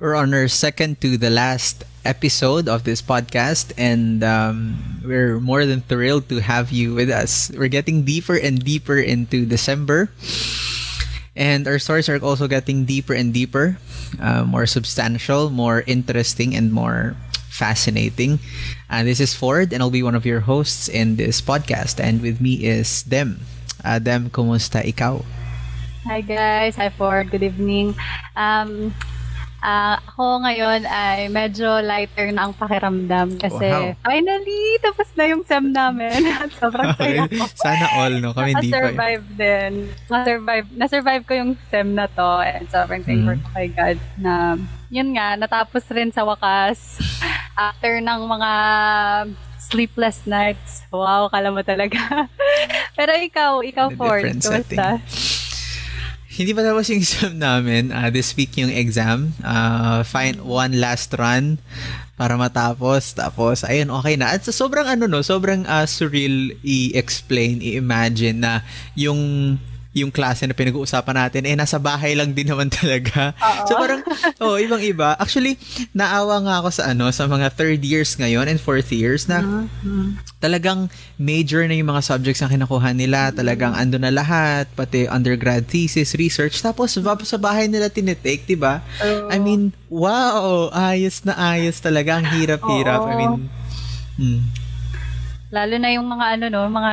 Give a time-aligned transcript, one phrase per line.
[0.00, 5.68] We're on our second to the last episode of this podcast, and um, we're more
[5.68, 7.52] than thrilled to have you with us.
[7.52, 10.08] We're getting deeper and deeper into December,
[11.36, 13.76] and our stories are also getting deeper and deeper,
[14.16, 17.12] uh, more substantial, more interesting, and more
[17.52, 18.40] fascinating.
[18.88, 22.00] Uh, this is Ford, and I'll be one of your hosts in this podcast.
[22.00, 23.44] And with me is Dem.
[23.84, 25.20] Uh, Dem, kumusta ikaw?
[26.08, 27.92] Hi guys, hi Ford, good evening.
[28.32, 28.96] Um,
[29.60, 33.92] Uh, ako ngayon ay medyo lighter na ang pakiramdam kasi wow.
[34.00, 36.16] finally tapos na yung SEM namin.
[36.60, 37.44] Sobrang saya ko.
[37.52, 38.32] Sana all, no?
[38.32, 38.88] Kami hindi pa.
[38.88, 39.72] Na-survive din.
[40.08, 43.44] Na-survive, na-survive ko yung SEM na to and sobrang thankful mm.
[43.44, 44.56] ko kay God na
[44.90, 46.98] yun nga, natapos rin sa wakas
[47.56, 48.52] after ng mga
[49.60, 50.82] sleepless nights.
[50.90, 52.26] Wow, kala mo talaga.
[52.98, 54.98] Pero ikaw, ikaw Ford, kumusta?
[56.30, 57.90] Hindi pa tapos yung exam namin.
[57.90, 59.34] Uh, this week yung exam.
[59.42, 61.58] Uh, find one last run
[62.14, 63.10] para matapos.
[63.18, 64.30] Tapos, ayun, okay na.
[64.30, 68.62] At sobrang ano no, sobrang uh, surreal i-explain, i-imagine na
[68.94, 69.58] yung
[69.90, 73.34] yung klase na pinag-uusapan natin, eh, nasa bahay lang din naman talaga.
[73.34, 73.66] Uh-oh.
[73.66, 74.00] So, parang,
[74.38, 75.18] oh, ibang-iba.
[75.18, 75.58] Actually,
[75.90, 80.14] naawa nga ako sa ano, sa mga third years ngayon and fourth years na uh-huh.
[80.38, 80.86] talagang
[81.18, 83.34] major na yung mga subjects na kinakuha nila.
[83.34, 86.62] Talagang ando na lahat, pati undergrad thesis, research.
[86.62, 86.94] Tapos,
[87.26, 88.78] sa bahay nila tinitake, di ba?
[89.26, 92.22] I mean, wow, ayos na ayos talaga.
[92.22, 93.00] Ang hirap-hirap.
[93.10, 93.34] I mean,
[94.22, 94.42] hmm.
[95.50, 96.92] Lalo na yung mga ano no, mga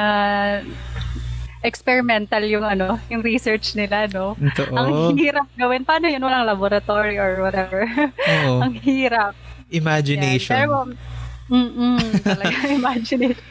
[1.68, 4.40] experimental yung ano, yung research nila, no?
[4.40, 5.84] Ito, Ang hirap gawin.
[5.84, 6.24] Paano yun?
[6.24, 7.84] Walang laboratory or whatever.
[7.84, 8.54] Oo.
[8.66, 9.36] Ang hirap.
[9.68, 10.56] Imagination.
[10.56, 10.62] Yan.
[10.64, 10.76] Pero,
[11.52, 13.44] mm talaga, imagination.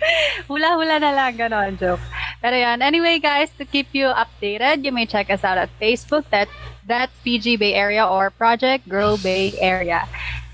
[0.49, 2.03] Hula-hula na lang, gano'n, joke.
[2.41, 6.25] Pero yan, anyway guys, to keep you updated, you may check us out at Facebook,
[6.33, 6.48] that,
[6.84, 10.04] that's PG Bay Area or Project Grow Bay Area.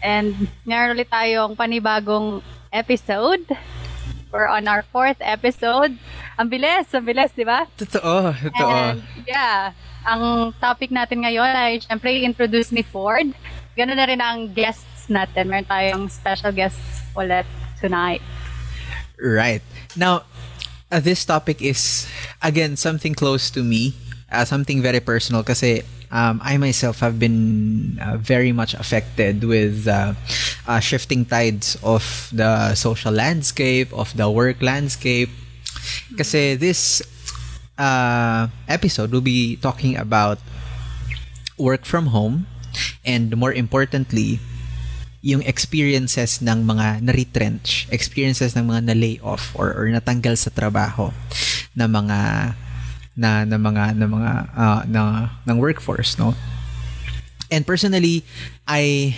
[0.02, 2.42] And meron ulit tayong panibagong
[2.74, 3.46] episode
[4.32, 6.00] We're on our fourth episode.
[6.42, 7.70] Ang bilis, ang bilis, di ba?
[7.78, 8.98] Totoo, totoo.
[8.98, 8.98] And,
[9.30, 9.70] yeah,
[10.02, 13.30] ang topic natin ngayon ay syempre introduce ni Ford.
[13.78, 15.46] Ganun na rin ang guests natin.
[15.46, 17.46] Meron tayong special guests ulit
[17.78, 18.18] tonight.
[19.22, 19.62] Right.
[19.94, 20.26] Now,
[20.90, 22.10] uh, this topic is,
[22.42, 23.94] again, something close to me.
[24.26, 29.86] Uh, something very personal kasi um, I myself have been uh, very much affected with
[29.86, 30.18] uh,
[30.66, 32.02] uh, shifting tides of
[32.34, 35.30] the social landscape, of the work landscape.
[36.16, 37.02] Kasi this
[37.78, 40.38] uh, episode will be talking about
[41.58, 42.46] work from home
[43.04, 44.40] and more importantly,
[45.22, 51.14] yung experiences ng mga na-retrench, experiences ng mga na-lay off or, or natanggal sa trabaho
[51.78, 52.18] na mga
[53.12, 55.00] na ng mga ng mga uh, na
[55.46, 56.34] ng workforce no?
[57.52, 58.24] And personally
[58.66, 59.14] I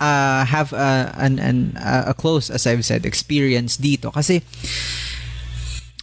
[0.00, 4.10] uh, have a, an, an a close as I've said experience dito.
[4.10, 4.42] Kasi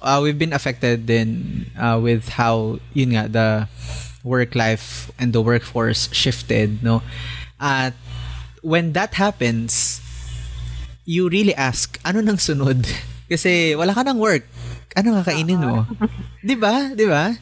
[0.05, 3.49] uh, we've been affected then uh, with how yun nga the
[4.23, 7.01] work life and the workforce shifted no
[7.59, 7.97] at
[8.61, 9.99] when that happens
[11.05, 12.85] you really ask ano nang sunod
[13.31, 14.45] kasi wala ka nang work
[14.95, 15.83] ano kakainin mo?
[16.45, 16.95] 'Di ba?
[16.95, 17.35] 'Di ba?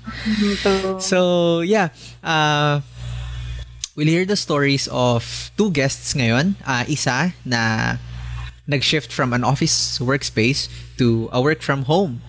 [0.98, 1.94] So, yeah.
[2.26, 2.82] Uh,
[3.94, 6.58] we'll hear the stories of two guests ngayon.
[6.66, 7.96] Uh, isa na
[8.66, 10.66] nag-shift from an office workspace
[10.98, 12.24] to a work from home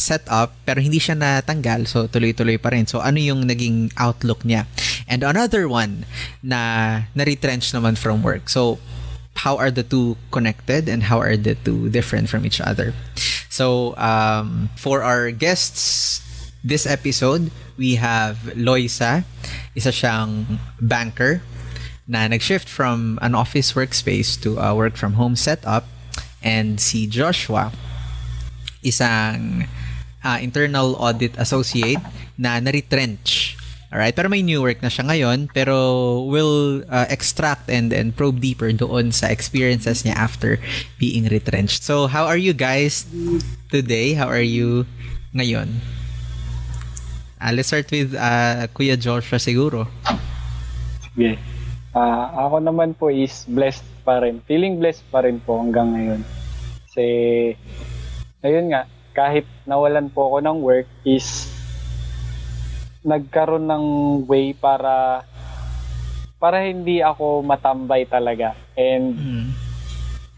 [0.00, 2.88] setup pero hindi siya natanggal so tuloy-tuloy pa rin.
[2.88, 4.64] So ano yung naging outlook niya?
[5.04, 6.08] And another one
[6.40, 8.48] na na-retrench naman from work.
[8.48, 8.80] So
[9.44, 12.92] how are the two connected and how are the two different from each other.
[13.48, 16.20] So, um, for our guests
[16.62, 19.24] this episode, we have Loisa.
[19.74, 21.42] Isa siyang banker
[22.06, 25.88] na nag-shift from an office workspace to a work from home setup.
[26.42, 27.72] And si Joshua,
[28.84, 29.68] isang
[30.24, 32.00] uh, internal audit associate
[32.36, 35.74] na na-retrench Alright, pero may new work na siya ngayon, pero
[36.22, 40.62] we'll uh, extract and, and probe deeper doon sa experiences niya after
[41.02, 41.82] being retrenched.
[41.82, 43.02] So, how are you guys
[43.66, 44.14] today?
[44.14, 44.86] How are you
[45.34, 45.82] ngayon?
[47.42, 49.90] Uh, let's start with uh, Kuya Joshua siguro.
[51.10, 51.34] Sige.
[51.90, 54.38] Uh, ako naman po is blessed pa rin.
[54.46, 56.22] Feeling blessed pa rin po hanggang ngayon.
[56.86, 57.06] Kasi,
[58.46, 61.50] ayun nga, kahit nawalan po ako ng work is
[63.00, 63.86] nagkaroon ng
[64.28, 65.24] way para
[66.40, 69.46] para hindi ako matambay talaga and mm.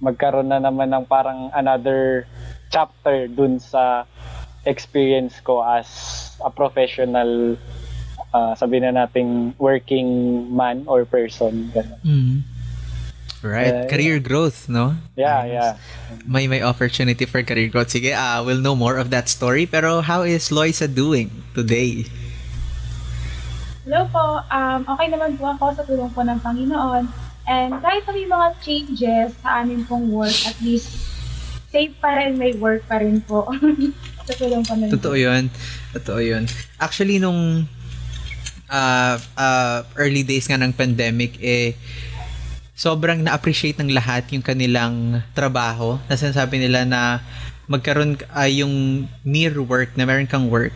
[0.02, 2.26] magkaroon na naman ng parang another
[2.70, 4.06] chapter dun sa
[4.66, 5.86] experience ko as
[6.42, 7.54] a professional
[8.32, 10.08] ah, sabihin na nating working
[10.50, 11.70] man or person.
[11.70, 12.00] Ganun.
[12.02, 12.36] Mm.
[13.42, 13.74] Right.
[13.74, 14.94] Uh, career growth, no?
[15.18, 15.72] Yeah, yeah.
[16.22, 17.90] May may opportunity for career growth.
[17.90, 19.66] Sige, uh, we'll know more of that story.
[19.66, 22.06] Pero how is Loisa doing today?
[23.82, 27.10] Hello po, um, okay naman po ako sa tulong po ng Panginoon.
[27.50, 30.94] And kahit na may mga changes sa amin pong work, at least
[31.74, 33.50] safe pa rin, may work pa rin po.
[34.26, 35.50] sa tulong po ng Totoo yun.
[35.98, 36.46] Totoo yun.
[36.78, 37.66] Actually, nung
[38.70, 41.74] uh, uh, early days nga ng pandemic, eh,
[42.82, 46.02] sobrang na-appreciate ng lahat yung kanilang trabaho.
[46.10, 47.22] Na sinasabi nila na
[47.70, 50.74] magkaroon uh, yung mere work, na meron kang work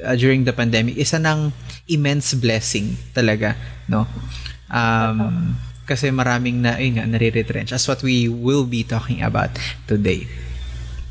[0.00, 1.52] uh, during the pandemic, isa ng
[1.92, 3.52] immense blessing talaga,
[3.84, 4.08] no?
[4.72, 5.52] Um,
[5.84, 7.76] kasi maraming na, ayun nga, nare-retrench.
[7.76, 9.52] As what we will be talking about
[9.84, 10.24] today.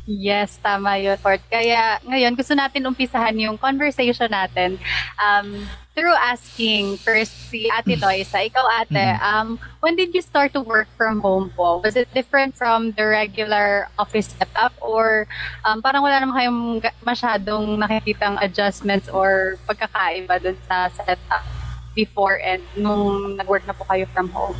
[0.02, 1.38] Yes, tama yun, Fort.
[1.46, 4.74] Kaya ngayon, gusto natin umpisahan yung conversation natin
[5.14, 5.62] um,
[5.94, 8.42] through asking first si Ate Loisa.
[8.42, 9.22] Ikaw, Ate, Mhm.
[9.22, 11.78] um, when did you start to work from home po?
[11.86, 15.30] Was it different from the regular office setup or
[15.62, 16.60] um, parang wala naman kayong
[17.06, 21.46] masyadong nakikitang adjustments or pagkakaiba dun sa setup
[21.94, 24.58] before and nung nag-work na po kayo from home?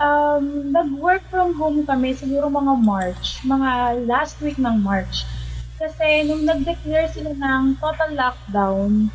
[0.00, 5.28] Um, nag-work from home kami siguro mga March, mga last week ng March.
[5.76, 9.12] Kasi nung nag-declare sila ng total lockdown,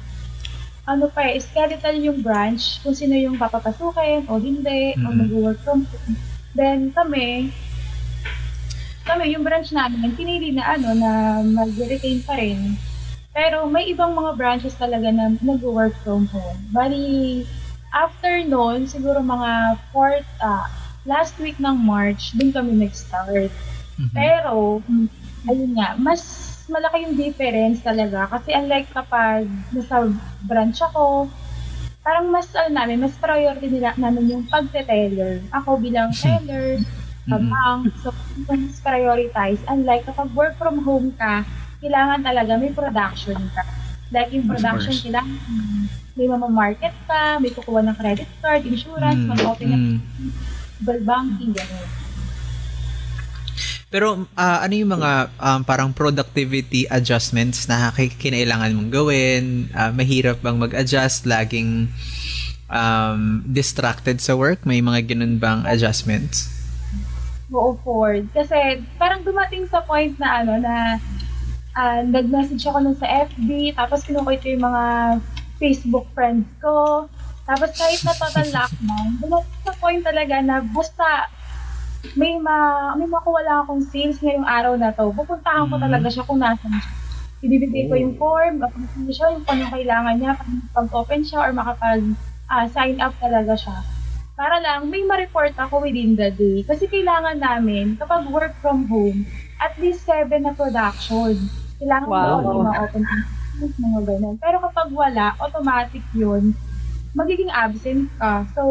[0.88, 5.18] ano pa eh, skeletal yung branch, kung sino yung papapasukin o hindi, o Mhm.
[5.18, 6.16] mag-work from home.
[6.56, 7.52] Then kami,
[9.04, 11.12] kami, yung branch namin, pinili na ano, na
[11.44, 12.76] mag-retain pa rin.
[13.36, 16.60] Pero may ibang mga branches talaga na nag-work from home.
[16.72, 17.44] Bali,
[17.98, 20.70] after noon, siguro mga fourth, ah,
[21.04, 23.50] last week ng March, dun kami nag-start.
[23.98, 24.14] Mhm.
[24.14, 24.86] Pero,
[25.44, 26.22] ayun nga, mas
[26.68, 28.28] malaki yung difference talaga.
[28.30, 30.12] Kasi unlike kapag nasa
[30.46, 31.32] branch ako,
[32.04, 35.42] parang mas, ano namin, mas priority nila namin yung pagte-teller.
[35.52, 36.38] Ako bilang sa
[37.28, 37.52] Mhm.
[37.52, 38.16] bank, so,
[38.48, 39.60] mas prioritize.
[39.68, 41.44] Unlike kapag work from home ka,
[41.84, 43.64] kailangan talaga may production ka.
[44.08, 45.36] Like yung production, kailangan
[46.18, 50.30] may mamamarket ka, may kukuha ng credit card, insurance, Mm, mag-open ng mm.
[50.82, 51.88] mobile banking, gano'n.
[53.88, 59.72] Pero ah, ano yung mga um, parang productivity adjustments na ki- kinailangan mong gawin?
[59.72, 61.24] Ah, mahirap bang mag-adjust?
[61.24, 61.88] Laging
[62.68, 64.68] um, distracted sa work?
[64.68, 66.52] May mga ganun bang adjustments?
[67.48, 68.28] Oo, Ford.
[68.36, 71.00] Kasi parang dumating sa point na ano na
[71.72, 74.84] ah, nag-message ako nun sa FB, tapos kinukuha ko yung mga
[75.58, 77.06] Facebook friends ko.
[77.44, 81.32] Tapos kahit na total lockdown, dumating sa point talaga na basta
[82.14, 82.58] may ma
[82.94, 85.10] may makuha lang akong sales ngayong araw na to.
[85.12, 85.84] Pupuntahan ko Mhm.
[85.84, 86.94] talaga siya kung nasan siya.
[87.38, 90.34] Ibibigay ko yung form, gagawin siya yung kung kailangan niya,
[90.72, 92.02] pag-open siya or makapag
[92.48, 93.78] ah, sign up talaga siya
[94.34, 96.62] para lang may ma-report ako within the day.
[96.62, 99.26] Kasi kailangan namin, kapag work from home,
[99.58, 101.34] at least seven na production.
[101.78, 102.46] Kailangan Wow.
[102.46, 104.36] mo mga open accounts, mga ganun.
[104.38, 106.54] Pero kapag wala, automatic yun,
[107.14, 108.46] magiging absent ka.
[108.54, 108.64] So,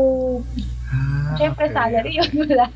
[0.86, 1.74] Ah, syempre okay.
[1.74, 2.66] salary yun, wala.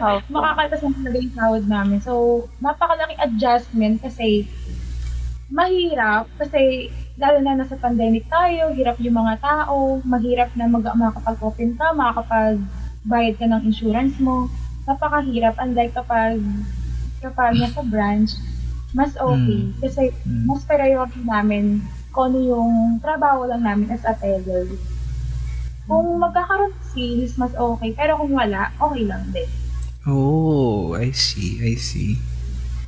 [0.00, 1.98] Oh, Makakaltas na talaga yung sahod namin.
[2.00, 2.12] So,
[2.60, 4.48] napakalaking adjustment kasi
[5.50, 6.88] mahirap kasi
[7.20, 13.34] lalo na nasa pandemic tayo, hirap yung mga tao, mahirap na mag makakapag-open ka, makakapag-bayad
[13.36, 14.48] ka ng insurance mo.
[14.88, 16.40] Napakahirap, unlike kapag
[17.20, 18.32] kapag nasa branch,
[18.92, 19.58] mas okay.
[19.66, 19.72] Mm.
[19.78, 20.44] Kasi Mm.
[20.46, 21.64] mas priority namin
[22.10, 24.66] kung ano yung trabaho lang namin as a teller.
[25.86, 27.90] Kung magkakaroon sales, mas okay.
[27.94, 29.46] Pero kung wala, okay lang din.
[30.06, 32.16] Oh, I see, I see.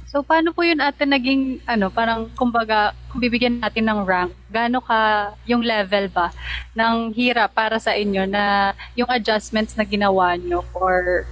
[0.06, 4.84] So, paano po yun ate naging, ano, parang, kumbaga, kung bibigyan natin ng rank, gaano
[4.84, 6.28] ka yung level ba
[6.76, 11.24] ng hirap para sa inyo na yung adjustments na ginawa nyo or,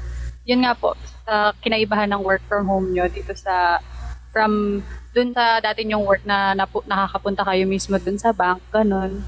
[0.49, 0.97] yun nga po,
[1.29, 3.85] sa kinaibahan ng work from home nyo dito sa,
[4.31, 9.23] from, dun sa dati yung work na napu- nakakapunta kayo mismo dun sa bank, ganun.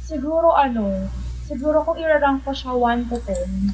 [0.00, 1.08] Siguro ano,
[1.42, 3.72] siguro kung irarank ko siya 1 to 10,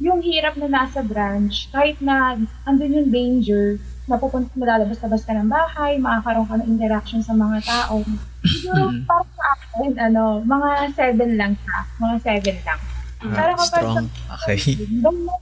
[0.00, 2.34] yung hirap na nasa branch, kahit na
[2.64, 8.02] andun yung danger, napupunta, malalabas-labas ka ng bahay, makakaroon ka ng interaction sa mga tao.
[8.44, 9.06] Siguro Mhm.
[9.06, 11.78] para sa akin, ano, mga 7 lang siya.
[11.96, 12.80] Mga 7 lang.
[13.24, 14.06] Ah, Pero kapag strong.
[14.36, 14.60] Okay.
[15.00, 15.34] Doon mo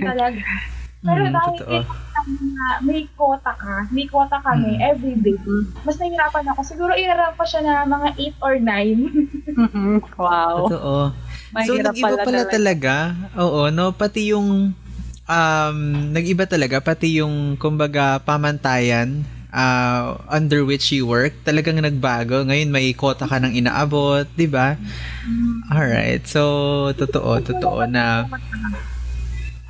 [0.00, 0.40] talaga.
[1.02, 1.78] Pero Mm, dahil totoo.
[2.54, 4.90] na may quota ka, may quota kami Mm.
[4.94, 5.34] every day,
[5.82, 6.60] mas nahihirapan ako.
[6.62, 9.10] Siguro irarank ko siya na mga 8 or 9.
[10.22, 10.70] wow.
[10.70, 10.94] Totoo.
[11.10, 12.54] So, Mahirap nag-iba pala pala talaga.
[12.54, 12.94] talaga.
[13.42, 13.90] Oo, no?
[13.90, 14.70] Pati yung,
[15.26, 15.78] um,
[16.14, 22.46] nag-iba talaga, pati yung, kumbaga, pamantayan uh, under which you work, talagang nagbago.
[22.46, 24.78] Ngayon may quota ka ng inaabot, di ba?
[25.68, 26.24] Alright.
[26.30, 28.26] So, totoo, totoo na...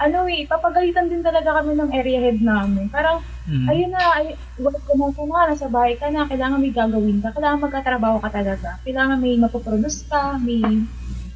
[0.03, 2.91] Ano eh, papagalitan din talaga kami ng area head namin.
[2.91, 6.63] Parang, Mm, ayun na, ay, work ko na ka na, nasa bahay ka na, kailangan
[6.63, 8.79] may gagawin ka, kailangan magkatrabaho ka talaga.
[8.87, 10.63] Kailangan may mapoproduce ka, may,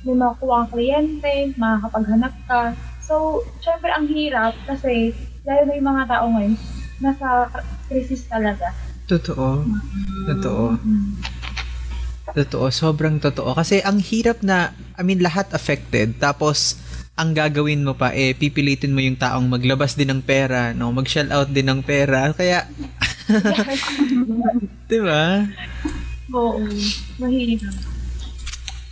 [0.06, 2.78] may makuha ang kliyente, makakapaghanap ka.
[3.02, 6.54] So, syempre ang hirap kasi, lalo na yung mga tao ngayon,
[7.02, 7.26] nasa
[7.90, 8.70] crisis talaga.
[9.10, 9.66] totoo.
[10.30, 10.78] Totoo.
[12.34, 12.66] Totoo.
[12.70, 13.54] Sobrang totoo.
[13.54, 16.18] Kasi ang hirap na, I mean, lahat affected.
[16.18, 16.78] Tapos,
[17.16, 20.92] ang gagawin mo pa, eh, pipilitin mo yung taong maglabas din ng pera, no?
[20.92, 22.28] Mag-shell out din ng pera.
[22.36, 22.68] Kaya,
[24.92, 25.48] di ba?
[26.36, 26.60] Oo,
[27.16, 27.76] mahirap.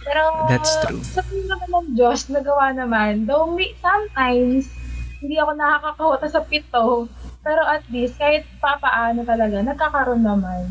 [0.04, 1.04] Pero, That's true.
[1.04, 3.28] sa naman ng Diyos, nagawa naman.
[3.28, 4.72] Though may, sometimes,
[5.20, 7.08] hindi ako nakakakahota sa pito.
[7.44, 10.64] Pero at least, kahit papaano talaga, nagkakaroon naman.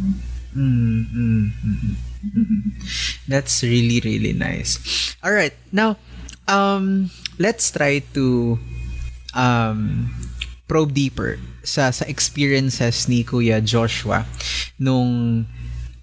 [0.58, 1.78] Mm, mm, mm,
[2.34, 2.62] mm.
[3.30, 4.82] That's really, really nice.
[5.22, 5.54] All right.
[5.70, 5.98] Now,
[6.50, 8.58] um, let's try to
[9.34, 10.10] um,
[10.68, 14.28] probe deeper sa sa experiences ni Kuya Joshua
[14.78, 15.44] nung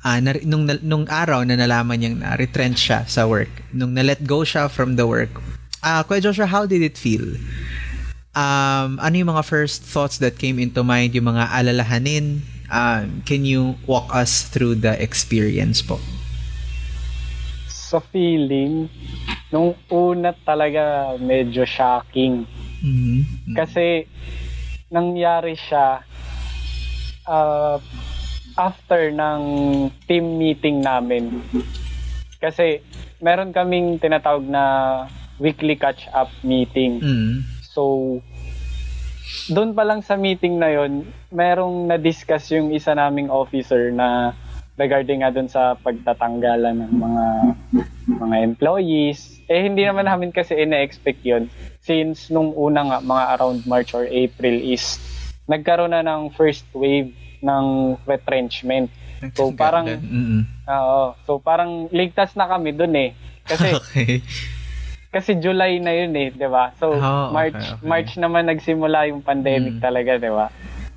[0.02, 4.02] ah, na, nung nung araw na nalaman niyang na retrench siya sa work nung na
[4.02, 5.30] let go siya from the work.
[5.84, 7.24] Ah Kuya Joshua how did it feel?
[8.32, 12.46] Um ano yung mga first thoughts that came into mind yung mga alalahanin?
[12.70, 15.98] Um, can you walk us through the experience po?
[17.66, 18.86] Sa feeling,
[19.50, 22.46] nung una talaga medyo shocking.
[22.80, 23.54] Mhm.
[23.54, 24.06] Kasi
[24.90, 26.02] nangyari siya
[27.26, 27.78] uh,
[28.58, 29.42] after ng
[30.06, 31.42] team meeting namin.
[32.42, 32.82] Kasi
[33.22, 34.64] meron kaming tinatawag na
[35.40, 37.00] weekly catch-up meeting.
[37.00, 37.36] Mm.
[37.64, 38.18] So,
[39.48, 44.36] doon pa lang sa meeting na yon, merong na-discuss yung isa naming officer na
[44.80, 47.24] regarding nga doon sa pagtatanggalan ng mga
[48.16, 49.44] mga employees.
[49.44, 51.52] Eh, hindi naman namin kasi ina-expect yun.
[51.84, 54.96] Since nung una nga, mga around March or April is
[55.44, 57.12] nagkaroon na ng first wave
[57.44, 57.64] ng
[58.08, 58.88] retrenchment.
[59.36, 60.48] So, parang, Mm-mm.
[60.64, 63.10] oo, so parang ligtas na kami doon eh.
[63.44, 64.24] Kasi okay
[65.10, 66.70] kasi July na yun eh, 'di ba?
[66.78, 67.82] So Oh, okay, March okay.
[67.82, 69.82] March naman nagsimula yung pandemic Mm.
[69.82, 70.46] talaga, 'di ba?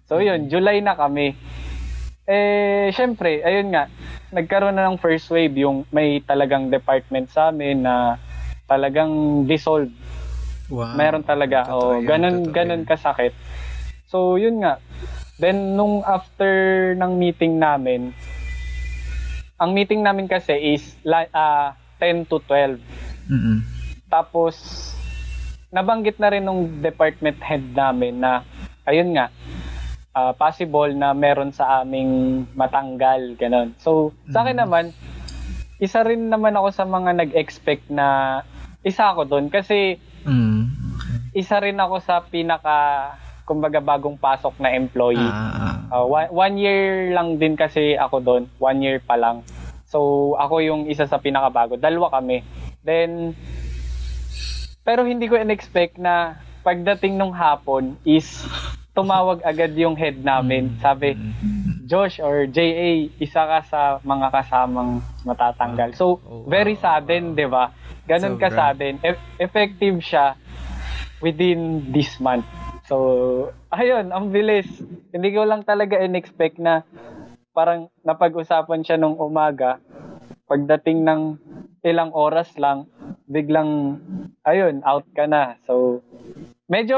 [0.06, 1.34] So yun, July na kami.
[2.24, 3.92] Eh syempre, ayun nga,
[4.32, 8.16] nagkaroon na ng first wave yung may talagang department sa amin na
[8.66, 9.92] talagang dissolved.
[10.72, 11.68] wow Meron talaga.
[11.68, 12.88] Totoo Oh, yun, ganun totoo ganun yun.
[12.88, 13.34] kasakit.
[14.08, 14.80] So yun nga.
[15.36, 16.50] Then nung after
[16.96, 18.16] ng meeting namin,
[19.60, 22.80] ang meeting namin kasi is la- ah, 10 to 12.
[23.28, 23.64] Mm-mm.
[24.08, 24.56] Tapos,
[25.70, 28.44] nabanggit na rin nung department head namin na,
[28.84, 29.32] ayun nga,
[30.14, 33.74] ah, possible na meron sa aming matanggal, ganun.
[33.82, 34.64] So, sa akin Mm.
[34.64, 34.86] naman,
[35.82, 38.40] isa rin naman ako sa mga nag-expect na
[38.86, 40.70] isa ako doon kasi Mm.
[41.34, 43.10] isa rin ako sa pinaka
[43.44, 45.20] kumbaga bagong pasok na employee.
[45.20, 48.44] Ah, Uh, one, one year lang din kasi ako doon.
[48.58, 49.46] One year pa lang.
[49.86, 51.78] So, ako yung isa sa pinakabago.
[51.78, 52.42] Dalawa kami.
[52.82, 53.38] Then,
[54.82, 58.42] pero hindi ko in-expect na pagdating nung hapon is
[58.94, 60.78] tumawag agad yung head namin.
[60.78, 61.18] Sabi,
[61.84, 65.98] Josh or JA, isa ka sa mga kasamang matatanggal.
[65.98, 67.74] So, Oh, very sudden, di ba?
[68.06, 69.02] Ganun ka sudden.
[69.02, 70.38] E- effective siya
[71.20, 72.46] within this month.
[72.86, 72.96] So,
[73.72, 74.68] ayun, ang bilis.
[75.12, 76.84] Hindi ko lang talaga in-expect na
[77.52, 79.80] parang napag-usapan siya nung umaga.
[80.46, 81.22] Pagdating ng
[81.82, 82.88] ilang oras lang,
[83.26, 84.00] biglang,
[84.44, 85.56] ayun, out ka na.
[85.64, 86.04] So,
[86.68, 86.98] medyo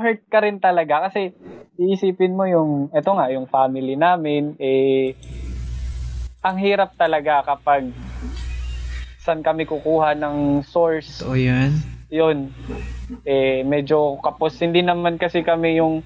[0.00, 1.32] hurt ka rin talaga kasi
[1.76, 5.16] iisipin mo yung, eto nga, yung family namin, eh,
[6.42, 7.88] ang hirap talaga kapag
[9.22, 11.70] saan kami kukuha ng source totoo yan.
[12.10, 12.50] yun,
[13.22, 14.58] eh, medyo kapos.
[14.58, 16.02] Hindi naman kasi kami yung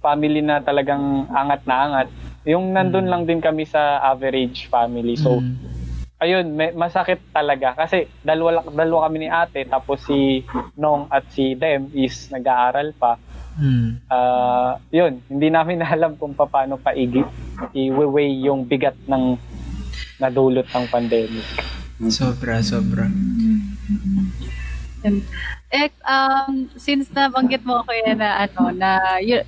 [0.00, 2.08] family na talagang angat na angat.
[2.48, 5.20] Yung nandun lang din kami sa average family.
[5.20, 5.67] So, Mm.
[6.18, 7.74] Ayun, may, masakit talaga.
[7.78, 10.42] Kasi dalawa, dalawa kami ni ate, tapos si
[10.74, 13.16] Nong at si Dem is nag-aaral pa.
[13.58, 13.90] Mm.
[14.06, 17.10] Ah, yun, hindi namin alam kung paano pa i-
[17.74, 19.38] i-weigh yung bigat ng
[20.18, 21.46] nadulot ng pandemic.
[22.10, 23.06] Sobra, sobra.
[25.68, 29.46] Eh, um, since nabanggit mo ko yan na ano, na, y-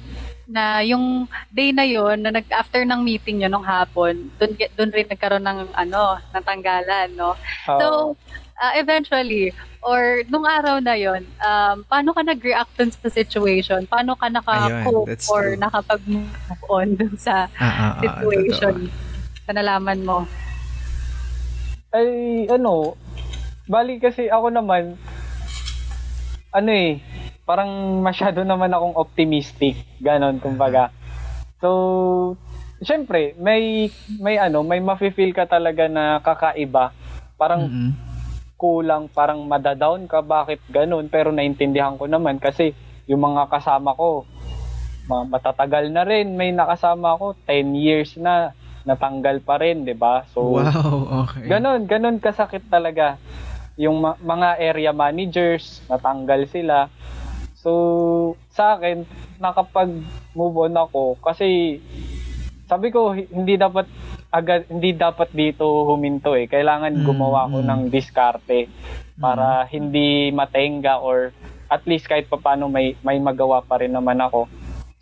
[0.50, 4.90] na yung day na yon na nag after ng meeting yun nung hapon, doon doon
[4.90, 7.38] rin nagkaroon ng ano, ng tanggalan, no.
[7.64, 8.18] So, Oo.
[8.58, 13.88] uh, eventually, Or nung araw na yon, um, paano ka nag-react dun sa situation?
[13.88, 15.56] Paano ka naka-cope or true.
[15.56, 18.92] nakapag-move on dun sa Ah, ah, ah, situation
[19.48, 20.28] sa nalaman mo?
[21.96, 22.92] Ay, ano,
[23.64, 25.00] bali kasi ako naman,
[26.52, 27.00] ano eh,
[27.50, 30.94] parang masyado naman akong optimistic, ganon, kumbaga.
[31.58, 32.38] So,
[32.78, 36.94] syempre, may, may ano, may mafe-feel ka talaga na kakaiba.
[37.34, 37.90] Parang Mm-mm.
[38.54, 41.10] kulang, parang madadown ka, bakit ganun?
[41.10, 42.70] Pero naintindihan ko naman kasi
[43.10, 44.22] yung mga kasama ko,
[45.10, 48.54] ma- matatagal na rin, may nakasama ko, 10 years na,
[48.86, 50.22] natanggal pa rin, di ba?
[50.30, 51.50] So, Wow, okay.
[51.50, 53.18] Ganon, ganon kasakit talaga.
[53.74, 56.86] Yung ma- mga area managers, natanggal sila.
[57.60, 57.72] So,
[58.56, 59.04] sa akin,
[59.36, 61.76] nakapag-move on ako kasi
[62.64, 63.84] sabi ko hi- hindi dapat
[64.30, 66.48] agad hindi dapat dito huminto eh.
[66.48, 67.66] Kailangan Mm, gumawa ko mm.
[67.68, 68.70] ng diskarte
[69.20, 71.36] para hindi matenga or
[71.68, 74.48] at least kahit papaano may may magawa pa rin naman ako.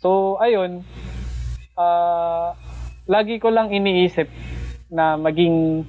[0.03, 0.83] So, ayun.
[1.79, 2.51] ah
[3.07, 4.27] lagi ko lang iniisip
[4.91, 5.87] na maging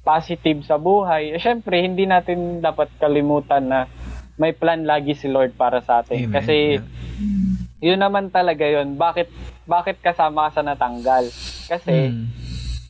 [0.00, 1.34] positive sa buhay.
[1.34, 3.80] Eh, syempre, hindi natin dapat kalimutan na
[4.36, 6.28] may plan lagi si Lord para sa atin.
[6.28, 6.32] Amen.
[6.32, 7.92] Kasi Yeah.
[7.92, 8.94] yun naman talaga yun.
[8.94, 9.28] Bakit
[9.64, 11.26] bakit kasama ka sa natanggal?
[11.66, 12.24] Kasi Mm.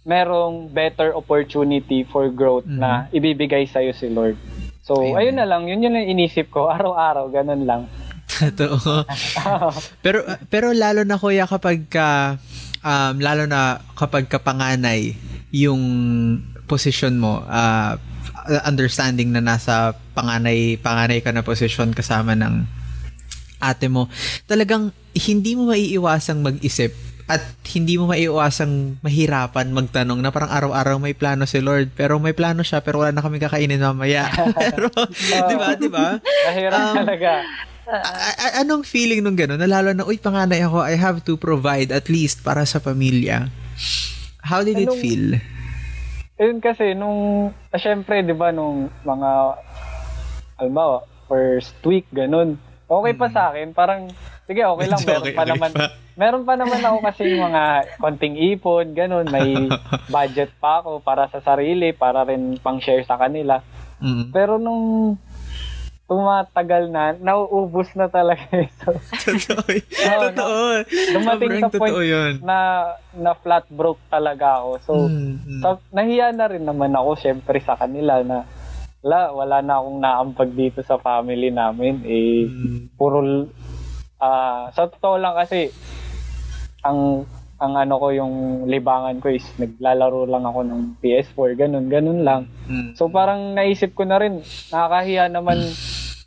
[0.02, 4.38] merong better opportunity for growth na ibibigay sa'yo si Lord.
[4.82, 5.18] So, Amen.
[5.18, 5.66] ayun na lang.
[5.66, 6.66] Yun yun ang inisip ko.
[6.76, 7.82] Araw-araw, ganun lang.
[8.42, 9.02] Totoo.
[10.04, 12.36] pero pero lalo na kuya kapag ka
[12.82, 15.14] um, lalo na kapag kapanganay
[15.50, 15.80] yung
[16.66, 17.94] position mo uh,
[18.62, 19.74] understanding na nasa
[20.12, 22.64] panganay panganay ka na position kasama ng
[23.58, 24.06] ate mo
[24.44, 26.92] talagang hindi mo maiiwasang mag-isip
[27.26, 32.30] at hindi mo maiiwasang mahirapan magtanong na parang araw-araw may plano si Lord pero may
[32.30, 34.30] plano siya pero wala na kami kakainin mamaya
[34.62, 37.32] pero di ba di ba Mahirap Um, talaga.
[37.86, 38.02] A-
[38.36, 39.62] a- anong feeling nung gano'n?
[39.62, 43.46] Lalo na, uy, panganay ako, I have to provide at least para sa pamilya.
[44.42, 45.26] How did it Anong- feel?
[46.36, 49.30] Ayun kasi, nung, ah, syempre, di ba, nung mga,
[50.60, 52.60] alma, first week, ganun.
[52.86, 54.12] Okay pa sa akin, parang,
[54.44, 55.86] sige, okay lang, meron okay, pa okay naman, pa.
[56.14, 57.62] meron pa naman ako kasi mga
[57.98, 59.66] konting ipon, ganun, may
[60.14, 63.64] budget pa ako para sa sarili, para rin pang share sa kanila.
[63.96, 64.28] Mm.
[64.28, 65.16] Pero nung
[66.06, 68.46] tumatagal na, nauubos na talaga.
[68.80, 68.94] so,
[69.26, 69.66] Totoo.
[70.06, 70.66] Oo, totoo.
[71.12, 72.32] dumating Sobrang sa point yun.
[72.40, 72.58] na,
[73.12, 74.70] na flat broke talaga ako.
[74.80, 75.60] So, Mm, mm.
[75.60, 78.46] sa, nahiya na rin naman ako syempre sa kanila na
[79.00, 82.02] wala, wala na akong naampag dito sa family namin.
[82.02, 82.94] Eh, Mm.
[82.94, 83.22] puro,
[84.16, 85.68] ah sa totoo lang kasi,
[86.80, 92.20] ang ang ano ko yung libangan ko is naglalaro lang ako ng PS4 ganun ganun
[92.20, 92.92] lang Mm.
[92.92, 94.38] so parang naisip ko na rin
[94.68, 95.56] nakakahiya naman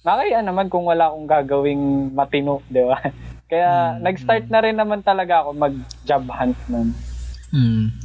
[0.10, 2.98] nakakahiya naman kung wala akong gagawing matino di ba
[3.50, 6.90] kaya Mm, nag-start na rin naman talaga ako mag job hunt nun
[7.50, 7.98] Mm.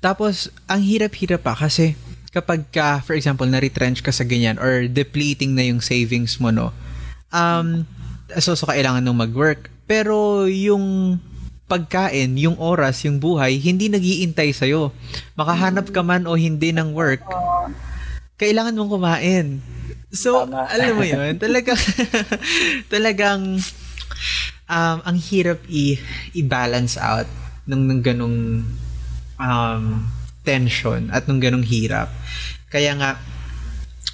[0.00, 1.96] Tapos, ang hirap-hirap pa kasi
[2.32, 6.72] kapag ka, for example, na-retrench ka sa ganyan or depleting na yung savings mo, no?
[7.32, 7.88] Um,
[8.40, 9.72] so, so kailangan nung mag-work.
[9.88, 11.16] Pero yung
[11.66, 14.92] pagkain, yung oras, yung buhay, hindi nag-iintay sa'yo.
[15.34, 17.24] Makahanap ka man o hindi ng work,
[18.36, 19.46] kailangan mong kumain.
[20.16, 20.66] So, Tama.
[20.66, 21.76] alam mo yun, talagang,
[22.92, 23.40] talagang,
[24.66, 26.00] um, ang hirap i-
[26.32, 27.28] i-balance out
[27.68, 28.64] nung, nung ganong
[29.36, 29.84] um,
[30.42, 32.08] tension at nung ganong hirap.
[32.72, 33.20] Kaya nga,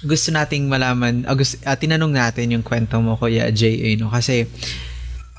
[0.03, 4.11] gusto nating malaman, ah, gusto, ah, tinanong natin yung kwento mo, Kuya J.A., no?
[4.11, 4.45] Kasi,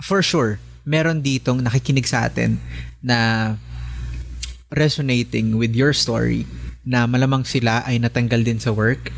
[0.01, 0.57] for sure,
[0.89, 2.57] meron ditong nakikinig sa atin
[3.05, 3.53] na
[4.73, 6.49] resonating with your story
[6.85, 9.13] na malamang sila ay natanggal din sa work.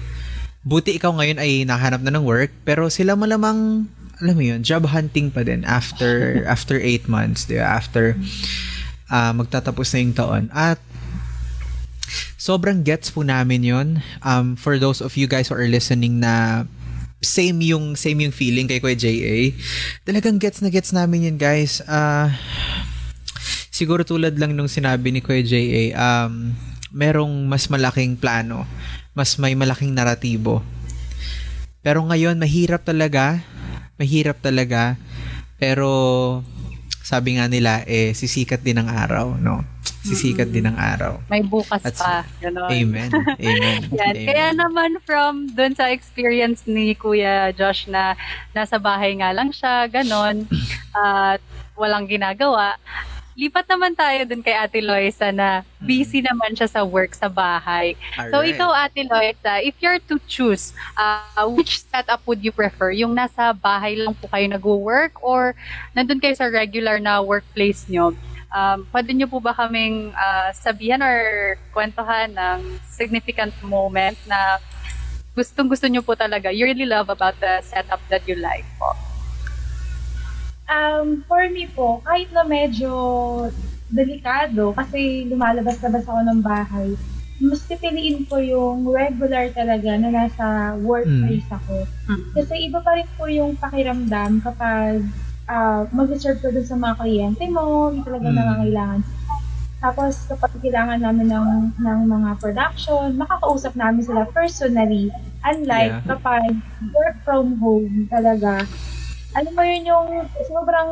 [0.67, 3.87] Buti ikaw ngayon ay nakahanap na ng work, pero sila malamang,
[4.19, 7.79] alam mo yun, job hunting pa din after after 8 months, di ba?
[7.79, 8.19] After
[9.07, 10.45] ah, magtatapos na yung taon.
[10.51, 10.83] At
[12.35, 13.89] sobrang gets po namin yon
[14.27, 16.67] um, for those of you guys who are listening na
[17.23, 19.55] same yung same yung feeling kay Kuya JA.
[20.03, 21.79] Talagang gets na gets namin yun, guys.
[21.87, 22.35] Ah
[23.77, 26.57] siguro tulad lang nung sinabi ni Kuya JA, um,
[26.97, 28.65] merong mas malaking plano,
[29.17, 30.61] mas may malaking naratibo.
[31.81, 33.41] Pero ngayon, mahirap talaga,
[33.97, 35.01] mahirap talaga,
[35.57, 35.89] pero
[37.01, 39.65] sabi nga nila, eh, sisikat din ang araw, no?
[40.07, 41.19] Sisikat din ang araw.
[41.27, 42.23] May bukas That's- pa.
[42.39, 42.71] Ganon.
[42.71, 43.11] Amen.
[43.39, 43.81] Amen.
[43.99, 44.15] Yan.
[44.15, 44.27] Amen.
[44.27, 48.15] Kaya naman from dun sa experience ni Kuya Josh na
[48.53, 50.45] nasa bahay nga lang siya, ganon,
[50.95, 51.41] at
[51.75, 52.77] walang ginagawa,
[53.37, 57.93] lipat naman tayo dun kay Ate Loisa na busy naman siya sa work sa bahay.
[58.33, 58.57] So Alright.
[58.57, 62.97] ikaw Ate Loisa, if you're to choose, uh, which setup would you prefer?
[62.97, 65.53] Yung nasa bahay lang po kayo nag-work or
[65.93, 68.17] nandun kayo sa regular na workplace nyo?
[68.57, 71.21] Um, pwede nyo po ba kaming uh, sabihan or
[71.77, 74.57] kwentuhan ng significant moment na
[75.37, 78.97] gustong gusto nyo po talaga, you really love about the setup that you like po?
[80.67, 82.91] Um, for me po, kahit na medyo
[83.87, 86.91] delikado kasi lumalabas-labas ako ng bahay,
[87.39, 90.47] mas pipiliin ko yung regular talaga na nasa
[90.83, 91.87] workplace ako.
[92.35, 95.07] Kasi iba pa rin po yung pakiramdam kapag
[95.47, 98.35] uh, mag-serve ka dun sa mga kliyente mo, yung talaga Mm.
[98.35, 99.01] nangangailangan.
[99.77, 101.49] Tapos kapag kailangan namin ng,
[101.79, 105.13] ng mga production, makakausap namin sila personally.
[105.47, 106.09] Unlike Yeah.
[106.11, 106.59] kapag
[106.91, 108.67] work from home talaga,
[109.37, 110.09] alam mo yun yung
[110.49, 110.91] sobrang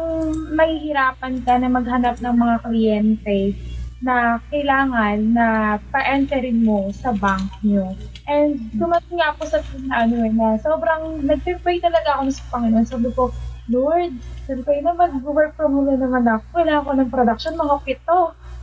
[0.52, 3.56] mahihirapan ka na maghanap ng mga kliyente
[4.04, 5.46] na kailangan na
[5.88, 7.96] pa-enterin mo sa bank nyo.
[8.28, 12.84] And dumating nga po sa na ano eh, na sobrang nag-pray talaga ako sa Panginoon.
[12.84, 13.32] Sabi ko,
[13.72, 14.12] Lord,
[14.44, 16.44] sabi ko, na mag-work from home na naman ako.
[16.52, 18.18] Kailangan ko ng production, mga pito.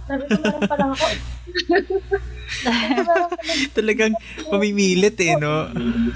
[0.06, 1.08] Sabi ko, meron pa lang ako.
[3.78, 4.14] Talagang
[4.46, 5.74] pamimilit eh, no?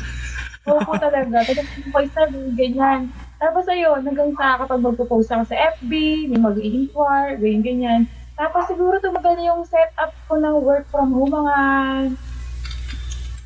[0.69, 1.41] Oo talaga.
[1.41, 3.09] Talagang voice sabi, ganyan.
[3.35, 5.91] Tapos ayun, hanggang sa kapag magpo-post ako sa FB,
[6.31, 8.01] may mag-inquire, ganyan, ganyan.
[8.35, 11.57] Tapos siguro tumagal yung setup ko ng work from home mga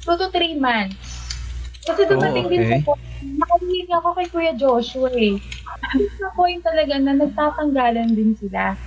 [0.06, 1.10] 2 to 3 months.
[1.86, 2.72] Kasi dumating Oh, din okay.
[2.82, 5.38] sa point, nakahiling ako kay Kuya Joshua eh.
[6.18, 8.78] Sa point talaga na nagtatanggalan din sila.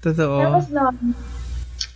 [0.00, 0.40] Totoo.
[0.40, 0.88] Tapos no,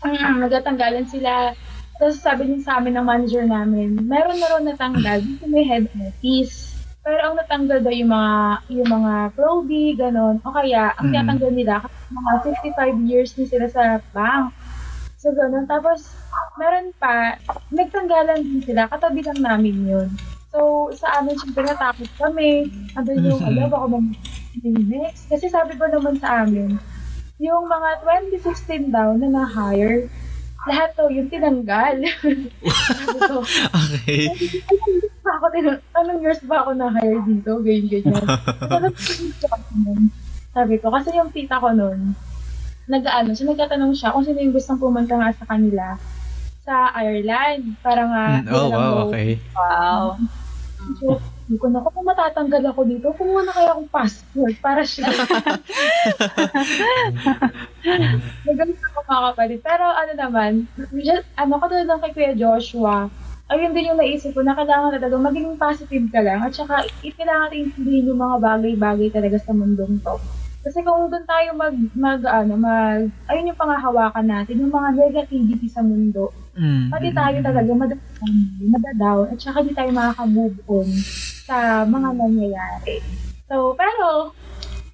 [0.05, 1.57] mm, nagatanggalan sila.
[1.97, 5.85] Tapos sabi din sa amin ng manager namin, meron na raw natanggal dito may head
[5.97, 6.70] office.
[7.11, 8.35] Pero ang natanggal daw yung mga
[8.71, 10.39] yung mga proby, ganon.
[10.47, 11.13] O kaya, ang Mm.
[11.13, 13.83] tinatanggal nila, kasi mga 55 years na sila sa
[14.15, 14.55] bank.
[15.19, 15.67] So, ganon.
[15.67, 16.07] Tapos,
[16.55, 17.35] meron pa,
[17.75, 20.09] nagtanggalan din sila, katabi lang namin yun.
[20.55, 22.71] So, sa amin, syempre natakot kami.
[22.95, 23.49] Andun yung, Mhm.
[23.59, 24.19] alam, baka mag-
[24.63, 25.27] next.
[25.27, 26.79] Kasi sabi ko naman sa amin,
[27.43, 30.07] yung mga 2016 daw na na-hire,
[30.67, 31.97] lahat to yung tinanggal.
[33.71, 34.27] Okay.
[35.23, 37.63] "Ano ako tin- anong years ba ako na-hire dito?
[37.63, 38.27] Ganyan, ganyan.
[40.57, 42.13] Sabi ko, kasi yung tita ko nun,
[42.87, 45.95] nag-ano, so nagtatanong siya kung sino yung gustong pumunta nga sa kanila
[46.61, 47.79] sa Ireland.
[47.81, 49.39] Para nga, Mm, oh, wow, okay.
[49.55, 50.19] Wow.
[50.99, 55.11] So, hindi ko na, kung matatanggal ako dito, kumuha na kaya akong passport para siya.
[58.47, 59.59] Nagalit ako mga kapatid.
[59.59, 63.11] Pero ano naman, just, ano, katulad ng kay Kuya Joshua,
[63.51, 67.19] ayun din yung naisip ko na kailangan talaga maging positive ka lang at saka i-
[67.19, 70.23] kailangan natin intindihin yung mga bagay-bagay talaga sa mundong to.
[70.63, 75.67] Kasi kung doon tayo mag, mag, ano, mag, ayun yung pangahawakan natin, yung mga negativity
[75.67, 78.37] sa mundo, Mm, pati tayo talaga madadown,
[78.69, 80.89] madadown, at saka di tayo makaka-move on
[81.49, 83.01] sa mga nangyayari.
[83.49, 84.37] So, pero,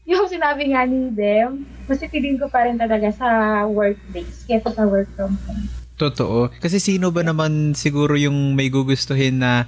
[0.07, 3.29] yung sinabi nga ni Dem, mas ko pa rin talaga sa
[3.67, 5.67] workplace kesa sa work from home.
[5.97, 6.53] Totoo.
[6.61, 9.65] Kasi sino ba naman siguro yung may gugustuhin na,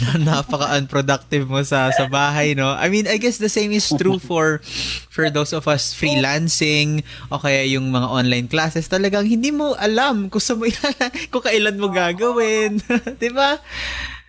[0.00, 2.72] na napaka-unproductive mo sa sa bahay, no?
[2.72, 4.64] I mean, I guess the same is true for
[5.12, 8.88] for those of us freelancing o kaya yung mga online classes.
[8.88, 10.64] Talagang hindi mo alam kung, sa mo,
[11.32, 12.80] kung kailan mo gagawin.
[13.20, 13.60] 'Di ba?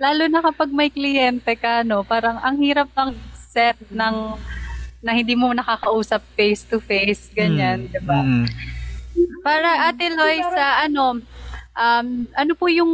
[0.04, 4.36] Lalo na kapag may kliyente ka, no, parang ang hirap ng set ng
[5.00, 8.20] na hindi mo nakakausap face to face, ganyan, Mm, 'di ba?
[8.20, 8.46] mm.
[9.42, 11.22] Para Ate Loisa, ano,
[11.78, 12.92] um, ano po yung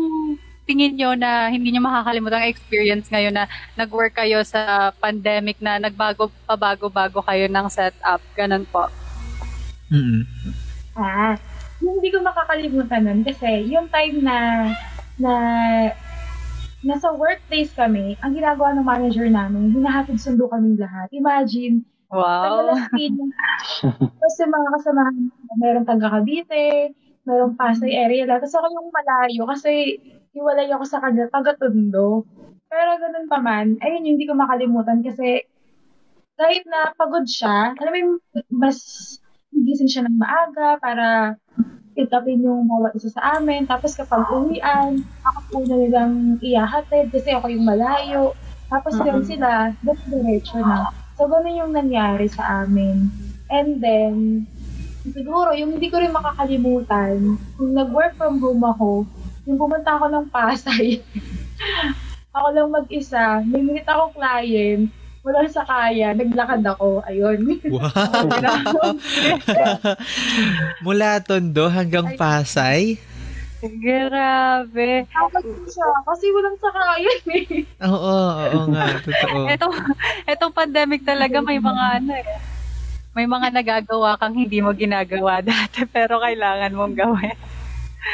[0.63, 5.75] tingin nyo na hindi nyo makakalimutan ang experience ngayon na nag-work kayo sa pandemic na
[5.75, 8.88] nagbago pabago-bago kayo ng setup, ganun po.
[9.91, 10.25] Mm-mm.
[10.95, 11.36] Ah,
[11.83, 14.38] hindi ko makakalimutan nun kasi yung time na
[15.19, 15.33] na
[16.83, 21.07] nasa workplace kami, ang ginagawa ng manager namin, hinahatid sundo kami lahat.
[21.15, 21.83] Imagine,
[22.13, 22.78] Wow.
[24.23, 26.93] Tapos yung mga kasamahan, ko, meron taga Cavite,
[27.28, 28.39] meron Pasay area lang.
[28.39, 29.99] Tapos ako yung malayo kasi
[30.32, 32.23] iwalay ako sa kanya, taga Tondo.
[32.71, 35.43] Pero ganun pa man, ayun yung hindi ko makalimutan kasi
[36.39, 38.13] kahit na pagod siya, alam mo yung
[38.49, 38.80] mas
[39.54, 41.38] gising siya ng maaga para
[41.93, 43.69] pick upin yung bawat isa sa amin.
[43.69, 48.34] Tapos kapag uwian, ako po na nilang iyahatid kasi ako yung malayo.
[48.73, 49.28] Tapos yun Mhm.
[49.30, 49.49] sila,
[49.84, 51.02] diretso na.
[51.23, 53.07] So, ganun yung nangyari sa amin.
[53.47, 54.43] And then,
[55.07, 59.07] siguro, yung hindi ko rin makakalimutan, yung nag-work from home ako,
[59.47, 60.99] yung pumunta ako ng Pasay,
[62.36, 64.91] ako lang mag-isa, may minute akong client,
[65.23, 66.12] Walang sakaya.
[66.12, 66.99] Naglakad ako.
[67.07, 67.55] Ayun.
[67.71, 68.27] Wow.
[70.83, 72.19] Mula Tondo hanggang Ay.
[72.19, 72.81] Pasay.
[73.63, 75.08] Grabe.
[75.08, 75.88] Tapos siya.
[76.04, 77.63] Kasi walang sakaya eh.
[77.88, 79.38] Oo, oo nga, totoo.
[79.56, 79.76] Etong,
[80.28, 82.28] etong pandemic talaga may mga ano eh.
[83.13, 87.38] May mga nagagawa kang hindi mo ginagawa dati pero kailangan mong gawin.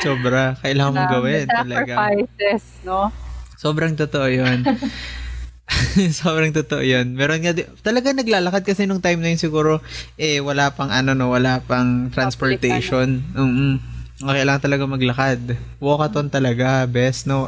[0.05, 1.93] Sobra, kailangan mong gawin talaga.
[1.97, 3.09] Sacrifices, no?
[3.57, 4.61] Sobrang totoo yun.
[6.19, 7.17] Sobrang totoo yun.
[7.17, 9.81] Meron nga, di- talaga naglalakad kasi nung time na yun siguro,
[10.13, 13.25] eh, wala pang ano no, wala pang transportation.
[13.33, 15.55] Mm Okay lang talaga maglakad.
[15.79, 17.47] Walkathon talaga, best, no?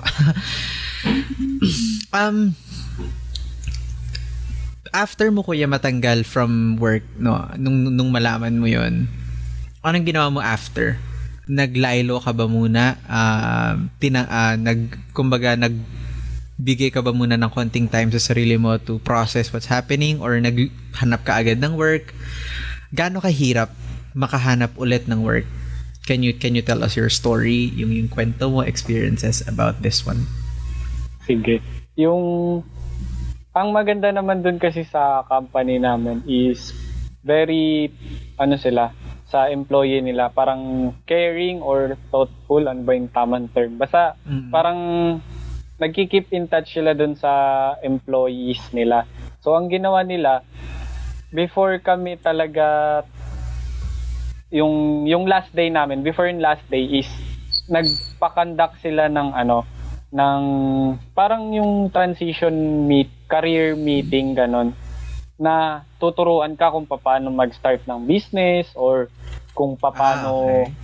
[2.15, 2.55] um,
[4.95, 9.11] after mo kuya matanggal from work, no, nung, nung malaman mo yun,
[9.83, 10.95] anong ginawa mo after?
[11.51, 12.95] Naglaylo ka ba muna?
[13.03, 15.75] Um, tina, ah, nag, kumbaga, nag,
[16.55, 20.39] bigay ka ba muna ng konting time sa sarili mo to process what's happening or
[20.39, 22.15] naghanap ka agad ng work?
[22.95, 23.75] Gaano kahirap
[24.15, 25.43] makahanap ulit ng work?
[26.01, 30.01] Can you can you tell us your story, yung yung kwento mo, experiences about this
[30.01, 30.25] one?
[31.29, 31.61] Sige.
[31.93, 32.61] Yung
[33.53, 36.73] ang maganda naman dun kasi sa company namin is
[37.21, 37.91] very
[38.39, 38.89] ano sila
[39.29, 44.49] sa employee nila parang caring or thoughtful ano ba yung tamang term basta Mm.
[44.51, 44.79] parang
[45.77, 47.31] nagki-keep in touch sila dun sa
[47.79, 49.07] employees nila
[49.39, 50.43] so ang ginawa nila
[51.31, 52.99] before kami talaga
[54.51, 57.07] yung yung last day namin before yung last day is
[57.71, 59.63] nagpa-conduct sila ng ano
[60.11, 60.43] ng
[61.15, 62.51] parang yung transition
[62.83, 64.75] meet career meeting ganon
[65.39, 69.07] na tuturuan ka kung paano mag-start ng business or
[69.55, 70.79] kung paano Ah, okay.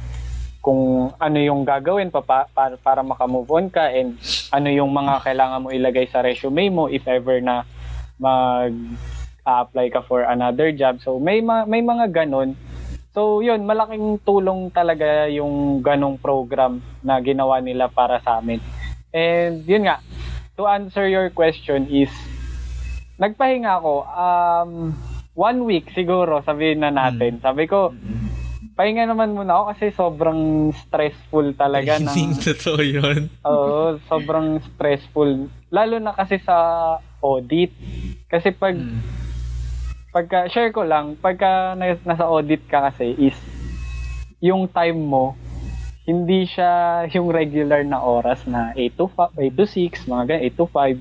[0.64, 4.18] kung ano yung gagawin pa, para, para makamove on ka and
[4.50, 7.64] ano yung mga kailangan mo ilagay sa resume mo if ever na
[8.18, 8.74] mag
[9.48, 11.00] apply ka for another job.
[11.00, 12.52] So may ma- may mga ganon.
[13.18, 18.62] So yun, malaking tulong talaga yung ganong program na ginawa nila para sa amin.
[19.10, 20.06] And yun nga,
[20.54, 22.14] to answer your question is
[23.18, 24.94] nagpahinga ako um
[25.34, 27.42] one week siguro sabihin na natin.
[27.42, 27.90] Sabi ko,
[28.78, 33.34] pahinga naman muna ako kasi sobrang stressful talaga ng Hindi totoo yun.
[33.42, 35.50] Oo, sobrang stressful.
[35.74, 36.54] Lalo na kasi sa
[37.26, 37.74] audit.
[38.30, 39.27] Kasi pag Mm.
[40.18, 43.38] Pagka share ko lang, pagka na- nasa audit ka kasi is
[44.42, 45.38] yung time mo
[46.08, 50.44] hindi siya yung regular na oras na 8 to 5, 8 to 6, mga ganyan,
[50.48, 50.98] 8 to 5.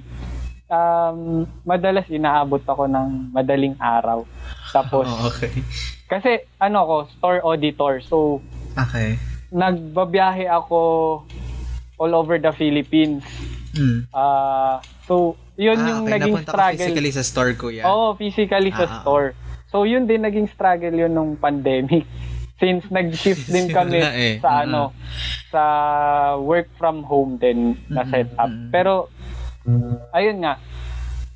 [0.67, 1.19] Um,
[1.63, 4.27] madalas inaabot ako ng madaling araw.
[4.75, 5.55] Tapos, Oh, okay.
[6.11, 8.03] kasi ano ako, store auditor.
[8.03, 8.43] So,
[8.75, 9.15] Okay.
[9.49, 10.79] nagbabiyahe ako
[11.97, 13.23] all over the Philippines.
[13.73, 14.11] Mm.
[14.11, 15.15] Ah, so,
[15.55, 16.13] yun Ah, yung okay.
[16.13, 16.77] naging Napunta struggle.
[16.77, 17.83] physically sa store, kuya.
[17.83, 19.01] Oo, physically sa Ah, ah.
[19.01, 19.29] store.
[19.67, 22.05] So, yun din naging struggle yun nung pandemic.
[22.57, 24.35] Since nag-shift din kami eh.
[24.39, 24.63] sa Mm.
[24.65, 24.83] ano,
[25.49, 25.63] sa
[26.37, 28.49] work from home din na Mm, setup.
[28.49, 28.69] mm.
[28.71, 28.93] Pero,
[30.11, 30.55] ayun nga,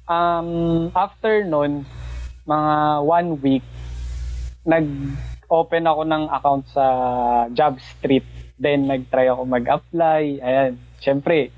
[0.06, 0.50] um,
[0.90, 1.84] after nun,
[2.42, 3.64] mga one week,
[4.64, 6.84] nag-open ako ng account sa
[7.50, 8.24] Job Street.
[8.56, 10.22] Then, nag-try ako mag-apply.
[10.38, 10.72] Ayan.
[10.98, 11.48] Siyempre,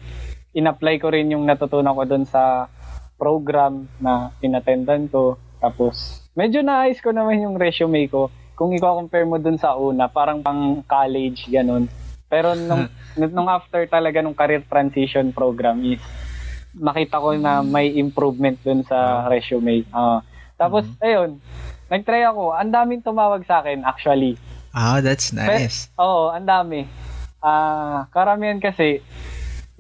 [0.53, 2.69] in-apply ko rin yung natutunan ko doon sa
[3.17, 5.41] program na inattendan ko.
[5.62, 8.29] Tapos, medyo naayos ko naman yung resume ko.
[8.53, 11.88] Kung i-compare mo doon sa una, parang pang college, ganun.
[12.29, 12.88] Pero nung,
[13.37, 16.01] nung after talaga nung career transition program is
[16.73, 19.85] nakita ko na may improvement dun sa resume.
[19.93, 20.25] Ah.
[20.57, 21.41] tapos, ayun,
[21.93, 22.57] nag-try ako.
[22.57, 24.41] Ang daming tumawag sa akin, actually.
[24.73, 25.93] Ah, that's nice.
[26.01, 26.88] Oo, ang dami.
[27.45, 29.05] Ah, karamihan kasi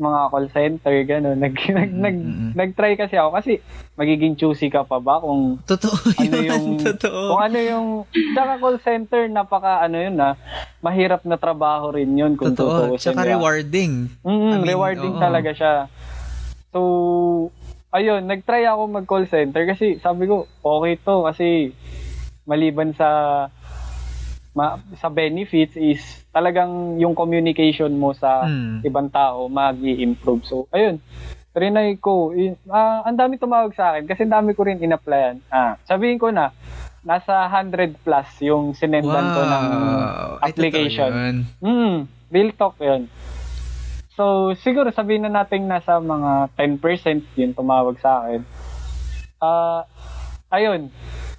[0.00, 1.36] mga call center gano'n.
[1.36, 2.50] Nag, nag, nag, Mm-mm.
[2.56, 3.52] nag-try kasi ako kasi
[3.94, 6.48] magiging choosy ka pa ba kung Totoo ano yun.
[6.48, 7.20] yung Totoo.
[7.28, 7.86] kung ano yung
[8.32, 10.34] tsaka call center napaka ano yun na
[10.80, 12.96] mahirap na trabaho rin yun kung Totoo.
[12.96, 13.36] Tsaka ba?
[13.36, 14.08] rewarding.
[14.24, 15.22] Mm, I mean, rewarding oo.
[15.22, 15.72] talaga siya.
[16.72, 16.80] So,
[17.92, 21.76] ayun, nag-try ako mag-call center kasi sabi ko, okay to kasi
[22.48, 23.08] maliban sa
[24.56, 26.00] ma, sa benefits is
[26.32, 28.80] talagang yung communication mo sa Mm.
[28.82, 30.98] ibang tao mag improve So, ayun,
[31.52, 32.32] trinay ko.
[32.66, 35.44] Ah, ang dami tumawag sa akin kasi ang dami ko rin in-applyan.
[35.46, 36.50] Ah, sabihin ko na,
[37.02, 39.66] nasa 100 plus yung sinendan ko ng
[40.40, 41.10] application.
[41.60, 41.94] Mm,
[42.30, 43.12] real talk yun.
[44.12, 46.80] So, siguro sabihin na natin nasa mga 10%
[47.36, 48.40] yung tumawag sa akin.
[49.36, 49.84] Ah,
[50.48, 50.88] ayun,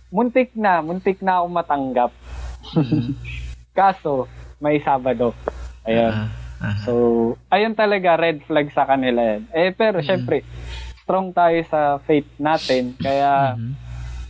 [0.09, 2.11] muntik na, muntik na ako matanggap.
[3.73, 4.29] Kaso,
[4.63, 5.35] may Sabado.
[5.83, 6.13] Ayun.
[6.15, 6.31] Ah,
[6.63, 6.75] ah.
[6.81, 6.93] So,
[7.51, 9.43] ayun talaga, red flag sa kanila yan.
[9.51, 10.47] Eh, pero syempre,
[11.03, 12.95] strong tayo sa faith natin.
[12.95, 13.59] Kaya.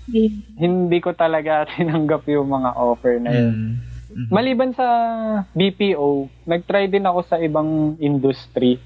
[0.03, 3.53] Di- hindi ko talaga tinanggap yung mga offer na yun.
[4.09, 4.29] Mhm.
[4.29, 4.85] Maliban sa
[5.53, 8.77] BPO, nag-try din ako sa ibang industry.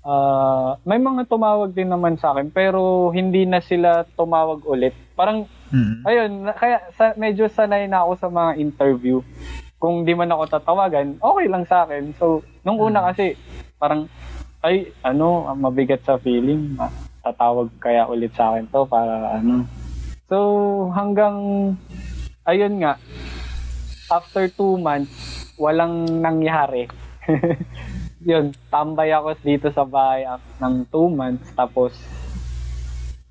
[0.00, 4.96] Ah, may mga tumawag din naman sa akin pero hindi na sila tumawag ulit.
[5.12, 5.94] Parang Mhm.
[6.02, 9.20] ayun, kaya sa, medyo sanay na ako sa mga interview.
[9.80, 12.12] Kung di man ako tatawagan, okay lang sa akin.
[12.20, 13.32] So, nung una kasi
[13.80, 14.12] parang
[14.60, 16.76] ay ano, mabigat sa feeling.
[17.24, 19.64] Tatawag kaya ulit sa akin to para ano.
[20.28, 20.38] So,
[20.92, 21.36] hanggang
[22.44, 23.00] ayun nga,
[24.12, 26.84] after two months, walang nangyari.
[28.28, 30.28] Yun, tambay ako dito sa bahay
[30.60, 31.56] ng two months.
[31.56, 31.96] Tapos,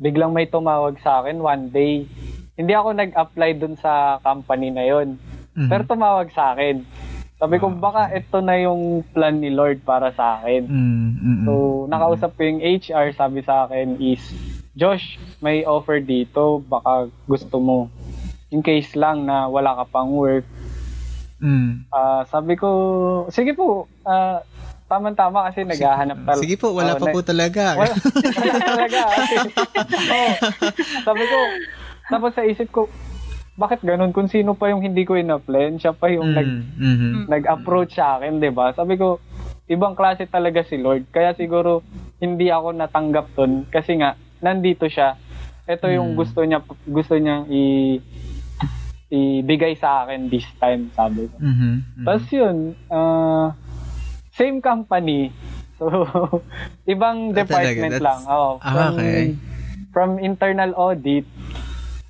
[0.02, 2.10] biglang may tumawag sa akin one day.
[2.58, 5.29] Hindi ako nag-apply dun sa company na yon
[5.60, 5.68] Mhm.
[5.68, 6.88] Pero tumawag sa akin.
[7.36, 10.64] Sabi ko, Ah, baka ito na yung plan ni Lord para sa akin.
[10.66, 11.52] Mm, mm, So,
[11.88, 14.24] nakausap ko yung HR, sabi sa akin is,
[14.72, 17.92] Josh, may offer dito, baka gusto mo.
[18.50, 20.48] In case lang na wala ka pang work.
[21.40, 21.88] Mm.
[21.90, 22.68] Ah, sabi ko,
[23.28, 24.44] sige po, ah,
[24.88, 26.44] tama-tama kasi naghahanap talaga.
[26.44, 27.64] Sige po, wala Oh, pa na- po talaga.
[27.80, 29.02] Wala, wala talaga.
[30.16, 30.32] Oo.
[31.04, 31.40] Sabi ko,
[32.10, 32.92] tapos sa isip ko,
[33.60, 34.10] bakit ganun?
[34.10, 37.12] Kung sino pa yung hindi ko in-apply, siya pa yung nag, Mm, mhm.
[37.28, 38.72] nag-approach sa akin, 'di ba?
[38.72, 39.20] Sabi ko,
[39.68, 41.12] ibang klase talaga si Lord.
[41.12, 41.84] Kaya siguro
[42.18, 45.20] hindi ako natanggap doon kasi nga nandito siya.
[45.66, 46.18] Ito yung Mm.
[46.18, 47.64] gusto niya gusto niyang i
[49.10, 51.36] ibigay sa akin this time, sabi ko.
[51.36, 51.50] Mhm,
[51.98, 52.06] mhm.
[52.06, 53.58] Tapos yun, ah,
[54.32, 55.30] same company.
[55.80, 55.88] So,
[56.86, 58.22] ibang Ah, department That's- lang.
[58.28, 59.32] Oh, Ah, okay.
[59.90, 61.24] From internal audit,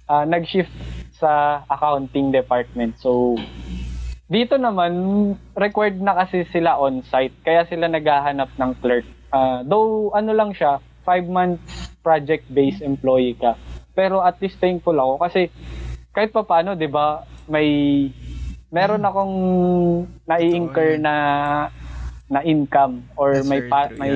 [0.07, 0.73] ah, nag-shift
[1.19, 2.95] sa accounting department.
[2.97, 3.35] So,
[4.31, 4.93] dito naman,
[5.53, 7.35] required na kasi sila on-site.
[7.43, 9.05] Kaya sila naghahanap ng clerk.
[9.29, 13.59] Ah, though, ano lang siya, five months project-based employee ka.
[13.93, 15.51] Pero at least thankful ako kasi
[16.15, 17.67] kahit pa paano, di ba, may
[18.69, 19.35] meron akong
[20.29, 21.15] nai-incur na
[22.29, 24.15] na income or That's may pa, true, may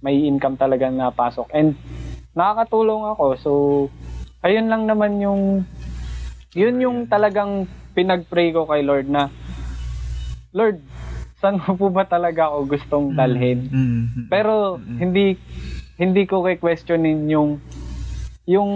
[0.00, 1.76] may income talaga na pasok and
[2.32, 3.52] nakakatulong ako so
[4.40, 5.62] ayun lang naman yung
[6.52, 7.64] yun yung talagang
[7.96, 9.32] pinag-pray ko kay Lord na
[10.52, 10.80] Lord
[11.40, 13.66] saan mo po ba talaga ako gustong dalhin?
[13.66, 14.28] Mhm.
[14.28, 14.98] pero Mm-mm.
[15.00, 15.24] hindi
[15.96, 17.58] hindi ko kay questionin yung
[18.44, 18.70] yung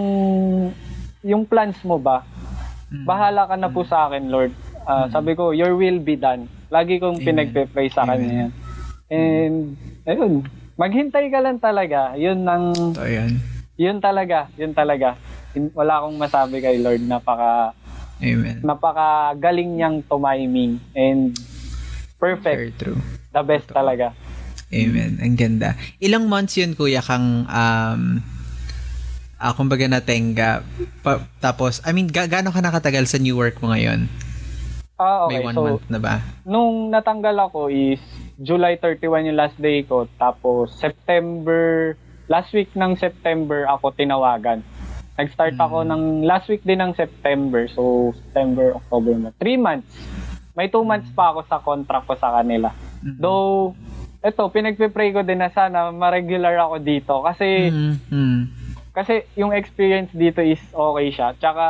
[1.21, 2.25] yung plans mo ba?
[2.87, 3.03] Mhm.
[3.03, 4.51] bahala ka na po sa akin Lord.
[4.87, 6.47] Ah, sabi ko your will be done.
[6.71, 8.51] Lagi kong pinagpe-pray sa kanya yan.
[9.07, 9.55] And
[10.03, 10.33] ayun
[10.75, 12.15] maghintay ka lang talaga.
[12.15, 13.03] Yun ang Ito,
[13.77, 15.13] yun talaga yun talaga
[15.71, 17.73] wala akong masabi kay Lord napaka
[18.17, 18.61] Amen.
[18.61, 21.37] napakagaling niyang tumiming and
[22.17, 22.99] perfect Very true.
[23.31, 24.13] the best talaga
[24.67, 25.15] Amen.
[25.23, 25.79] Ang ganda.
[25.95, 28.01] Ilang months yun, kuya, kang, um,
[29.39, 30.59] ah, kumbaga natenga.
[30.99, 34.11] Pa, tapos, I mean, ga- gaano ka nakatagal sa new work mo ngayon?
[34.97, 36.25] ah okay May one so month na ba?
[36.41, 38.01] nung natanggal ako is
[38.41, 41.93] July 31 yung last day ko tapos September
[42.25, 44.65] last week ng September ako tinawagan
[45.17, 49.89] nag-start ako ng last week din ng September so September October na 3 months
[50.53, 52.69] may 2 months pa ako sa contract ko sa kanila
[53.01, 53.17] Mhm.
[53.17, 53.73] though
[54.19, 57.93] eto pinagpe-pray ko din na sana ma-regular ako dito kasi Mhm.
[58.07, 58.41] Mhm.
[58.91, 61.37] kasi yung experience dito is okay siya.
[61.37, 61.65] Tsaka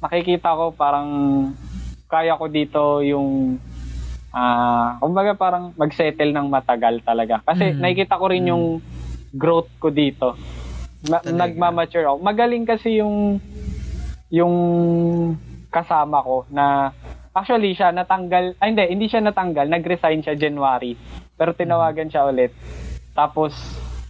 [0.00, 1.08] nakikita ko parang
[2.04, 3.54] kaya ko dito yung
[4.28, 7.38] ah kumbaga parang mag-settle ng matagal talaga.
[7.46, 7.78] Kasi Mm.
[7.78, 8.50] nakikita ko rin Mm.
[8.50, 8.64] yung
[9.30, 10.34] growth ko dito.
[11.02, 11.38] Ma- Talaga.
[11.38, 12.18] nagmamature ako.
[12.18, 13.42] Magaling kasi yung
[14.28, 14.54] yung
[15.68, 16.92] kasama ko na
[17.32, 20.94] actually siya natanggal, ay hindi, hindi siya natanggal, nag-resign siya January.
[21.34, 22.52] Pero tinawagan siya ulit.
[23.12, 23.52] Tapos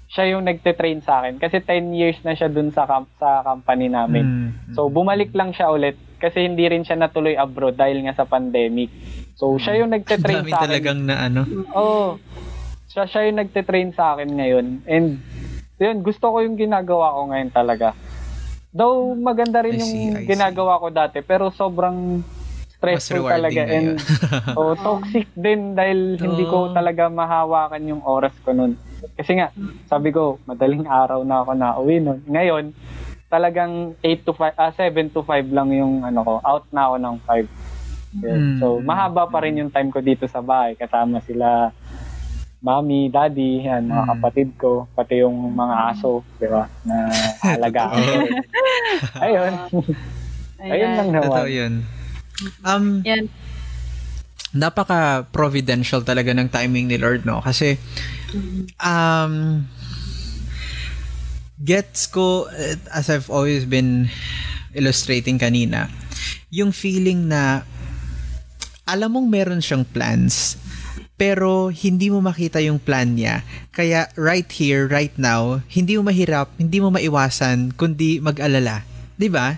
[0.06, 3.88] siya yung nagte-train sa akin kasi 10 years na siya dun sa camp, sa company
[3.88, 4.24] namin.
[4.24, 4.74] Mhm.
[4.76, 8.92] So bumalik lang siya ulit kasi hindi rin siya natuloy abroad dahil nga sa pandemic.
[9.34, 10.66] So siya yung nagte-train Dami sa akin.
[10.68, 11.40] talagang na ano.
[11.72, 12.20] Oo.
[12.86, 14.66] Siya, siya yung nagte-train sa akin ngayon.
[14.84, 15.16] And,
[15.82, 17.88] yun, gusto ko yung ginagawa ko ngayon talaga.
[18.72, 20.28] Though, maganda rin I yung see, I see.
[20.32, 22.22] ginagawa ko dati, pero sobrang
[22.82, 23.62] stressful talaga.
[23.62, 23.88] na And,
[24.58, 26.74] oh, toxic din dahil hindi ko Oo.
[26.74, 28.74] talaga mahawakan yung oras ko nun.
[29.18, 29.50] Kasi nga,
[29.86, 32.22] sabi ko, madaling araw na ako na uwi nun.
[32.26, 32.74] Ngayon,
[33.30, 36.34] talagang 8 to 5, ah, 7 to 5 lang yung ano ko.
[36.42, 38.22] Out na ako ng 5.
[38.22, 38.40] Yun.
[38.40, 38.58] Mm.
[38.60, 40.76] So, mahaba pa rin yung time ko dito sa bahay.
[40.76, 41.72] Kasama sila
[42.62, 44.10] mami, daddy, yan, mga Mm.
[44.14, 47.10] kapatid ko, pati yung mga aso, di ba, na.
[47.58, 47.98] Totoo.
[49.26, 49.52] Ayun.
[50.62, 51.26] Ayun lang naman.
[51.26, 51.72] Totoo yun.
[52.62, 53.26] Um, Yan.
[54.54, 57.42] napaka-providential talaga ng timing ni Lord, no?
[57.42, 57.82] Kasi,
[58.78, 59.66] um,
[61.58, 64.06] gets ko, eh, as I've always been
[64.70, 65.90] illustrating kanina,
[66.54, 67.66] yung feeling na
[68.82, 70.58] alam mong meron siyang plans,
[71.22, 73.46] pero hindi mo makita yung plan niya.
[73.70, 78.82] Kaya right here, right now, hindi mo mahirap, hindi mo maiwasan, kundi mag-alala.
[79.14, 79.54] 'Di ba?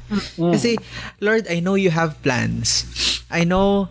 [0.53, 0.77] Kasi,
[1.25, 2.85] Lord, I know you have plans.
[3.33, 3.89] I know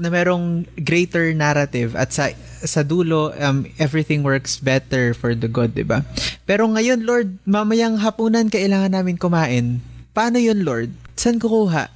[0.00, 2.32] na merong greater narrative at sa
[2.64, 6.00] sa dulo um, everything works better for the good, 'di ba?
[6.48, 9.84] Pero ngayon, Lord, mamayang hapunan kailangan namin kumain.
[10.16, 10.96] Paano 'yun, Lord?
[11.20, 11.92] Saan kukuha?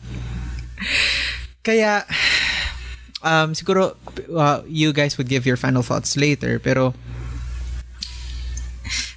[1.65, 2.05] Kaya
[3.25, 3.97] um siguro
[4.31, 6.93] uh, you guys would give your final thoughts later, pero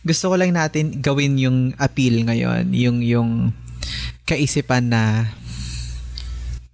[0.08, 3.32] gusto ko lang natin gawin yung appeal ngayon, yung yung
[4.24, 5.36] kaisipan na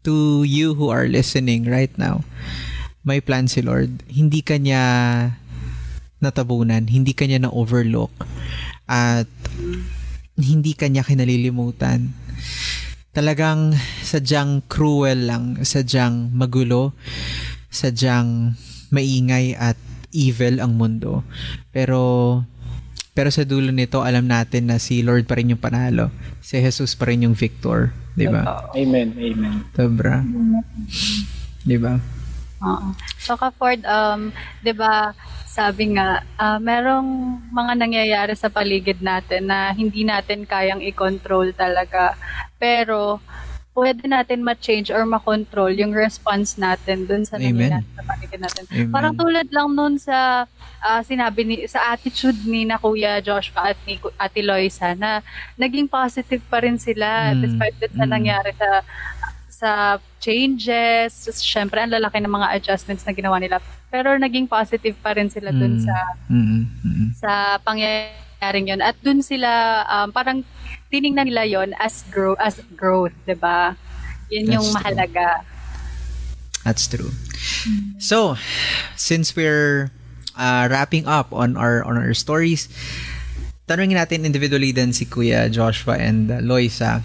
[0.06, 2.22] to you who are listening right now,
[3.02, 4.06] may plan si Lord.
[4.06, 4.82] Hindi kanya
[6.24, 8.12] natabunan, hindi kanya na-overlook,
[8.88, 9.28] at
[10.40, 12.16] hindi kanya kinalilimutan.
[13.14, 16.98] Talagang sadyang cruel lang, sadyang magulo,
[17.70, 18.58] sadyang
[18.90, 19.78] maingay at
[20.14, 21.22] evil ang mundo.
[21.70, 22.42] Pero
[23.14, 26.10] pero sa dulo nito, alam natin na si Lord pa rin yung panalo.
[26.42, 27.94] Si Jesus pa rin yung victor.
[28.18, 28.74] Di ba?
[28.74, 29.70] Amen, amen.
[29.78, 30.26] Sobra.
[31.62, 32.02] Di ba?
[32.64, 32.88] Oo.
[33.20, 34.32] So, ka-Ford, um,
[34.64, 35.12] di ba,
[35.46, 42.18] sabi nga, ah, merong mga nangyayari sa paligid natin na hindi natin kayang i-control talaga.
[42.58, 43.22] Pero,
[43.74, 48.64] pwede natin ma-change or ma-control yung response natin dun sa nangyayari sa paligid natin.
[48.70, 48.94] Amen.
[48.94, 50.46] Parang tulad lang nun sa
[50.78, 55.26] ah, sinabi ni sa attitude ni na Kuya Joshua at ni Ate Loisa na
[55.58, 58.12] naging positive pa rin sila Mm, despite dun sa mm.
[58.14, 58.70] nangyari sa
[59.54, 61.30] sa changes.
[61.38, 63.62] Siyempre, ang lalaki ng mga adjustments na ginawa nila.
[63.88, 65.86] Pero naging positive pa rin sila dun Mm.
[65.86, 65.96] sa
[66.28, 66.62] Mm-mm.
[66.82, 67.10] Mm-mm.
[67.14, 67.32] sa
[67.62, 69.48] pangyayaring yon at dun sila
[69.86, 70.42] um, parang
[70.90, 73.78] tiningnan nila yon as grow as growth 'di ba
[74.28, 74.78] yun yung That's true.
[74.82, 75.30] mahalaga
[76.64, 77.12] That's true.
[78.00, 78.40] So,
[78.96, 79.92] since we're
[80.34, 82.72] uh, wrapping up on our on our stories,
[83.68, 87.04] tanungin natin individually din si Kuya Joshua and uh, Loisa.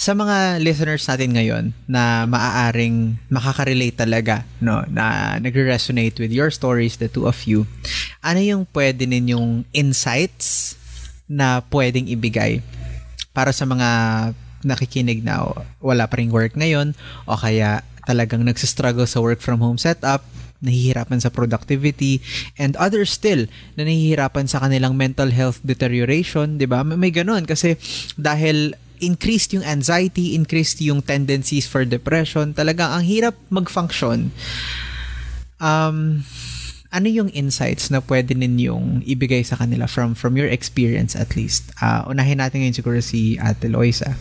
[0.00, 6.96] Sa mga listeners natin ngayon na maaaring makaka-relate talaga, no, na nagre-resonate with your stories,
[6.96, 7.68] the two of you,
[8.24, 10.72] ano yung pwede ninyong insights
[11.28, 12.64] na pwedeng ibigay
[13.36, 13.88] para sa mga
[14.64, 15.44] nakikinig na
[15.84, 16.96] wala pa ring work ngayon
[17.28, 20.24] o kaya talagang nagsistruggle sa work from home setup,
[20.64, 22.24] nahihirapan sa productivity,
[22.56, 23.44] and others still
[23.76, 26.80] na nahihirapan sa kanilang mental health deterioration, di ba?
[26.88, 27.76] May, may ganun kasi
[28.16, 34.30] dahil increased yung anxiety, increased yung tendencies for depression, talagang ang hirap mag-function.
[35.60, 36.24] Um,
[36.90, 41.70] ano yung insights na pwede ninyong ibigay sa kanila from from your experience at least?
[41.78, 44.18] Ah, unahin natin ngayon siguro si Ate Loisa.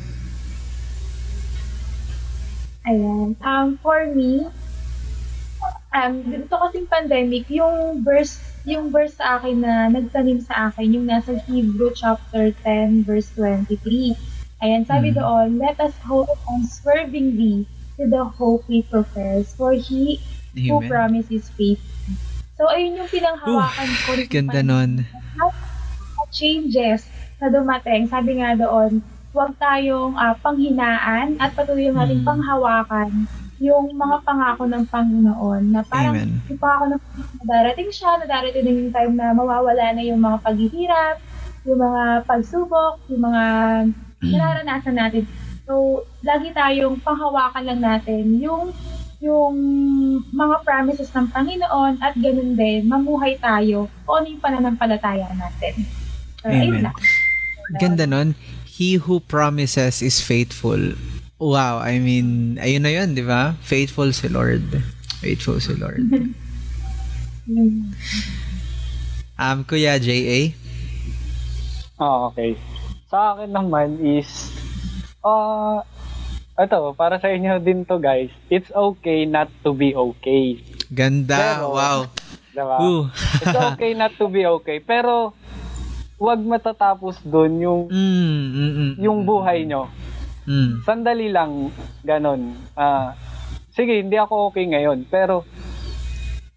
[2.90, 3.38] Ayan.
[3.42, 4.50] Um, for me,
[5.94, 11.06] um, dito kasing pandemic, yung verse, yung verse sa akin na nagtanim sa akin, yung
[11.06, 14.39] nasa Hebrew chapter 10, verse 23.
[14.60, 15.18] Ayan, sabi Mm.
[15.18, 17.64] doon, Let us hope unswervingly
[17.96, 20.20] to the hope we profess, for He
[20.52, 20.92] who Amen.
[20.92, 21.80] promises faith.
[22.60, 24.10] So, ayun yung pinanghawakan ko.
[24.20, 24.92] rin sa Ganda nun.
[26.30, 27.08] changes
[27.42, 29.02] na dumating, sabi nga doon,
[29.32, 32.28] huwag tayong ah, panghinaan at patuloy nating Mm.
[32.28, 33.10] panghawakan
[33.60, 36.40] yung mga pangako ng Panginoon na parang Amen.
[36.48, 40.04] yung pangako ng Panginoon na darating siya, na darating din yung time na mawawala na
[40.04, 41.16] yung mga paghihirap,
[41.66, 43.44] yung mga pagsubok, yung mga
[44.24, 45.24] nararanasan natin.
[45.64, 48.74] So, lagi tayong panghawakan lang natin yung
[49.20, 49.56] yung
[50.32, 55.84] mga promises ng Panginoon at ganun din, mamuhay tayo kung ano yung pananampalataya natin.
[56.40, 56.88] So, Amen.
[56.88, 56.96] lang.
[57.76, 58.40] Ganda nun.
[58.64, 60.80] He who promises is faithful.
[61.36, 63.60] Wow, I mean, ayun na yun, di ba?
[63.60, 64.64] Faithful si Lord.
[65.20, 66.00] Faithful si Lord.
[69.40, 70.54] Um, Kuya J.A.?
[71.98, 72.60] Ah, okay.
[73.10, 74.54] Sa akin naman is,
[75.26, 75.82] ah,
[76.54, 80.62] ito, para sa inyo din to guys, it's okay not to be okay.
[80.94, 82.00] Ganda, Pero, wow.
[82.54, 82.78] Diba?
[82.86, 83.04] Ooh.
[83.42, 84.78] it's okay not to be okay.
[84.78, 85.34] Pero,
[86.22, 89.90] wag matatapos dun yung, Mm, mm, mm, yung mm, buhay nyo.
[90.46, 90.86] Mm.
[90.86, 91.74] Sandali lang,
[92.06, 92.62] ganon.
[92.78, 93.18] Ah,
[93.74, 95.50] sige, hindi ako okay ngayon, pero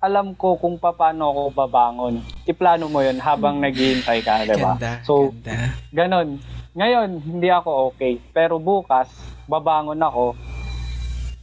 [0.02, 2.18] alam ko kung paano ako babangon.
[2.42, 4.74] Iplano mo yun habang naghihintay ka, di ba?
[5.06, 5.78] So, ganda.
[5.94, 6.28] ganon.
[6.74, 8.18] Ngayon, hindi ako okay.
[8.34, 9.06] Pero bukas,
[9.46, 10.34] babangon ako,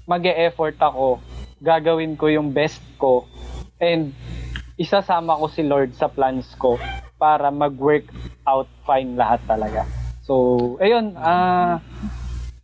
[0.04, 1.24] mag effort ako,
[1.64, 3.24] gagawin ko yung best ko,
[3.80, 4.12] and
[4.76, 6.76] isasama ko si Lord sa plans ko
[7.16, 8.12] para mag-work
[8.44, 9.88] out fine lahat talaga.
[10.28, 11.80] So, ayun, ah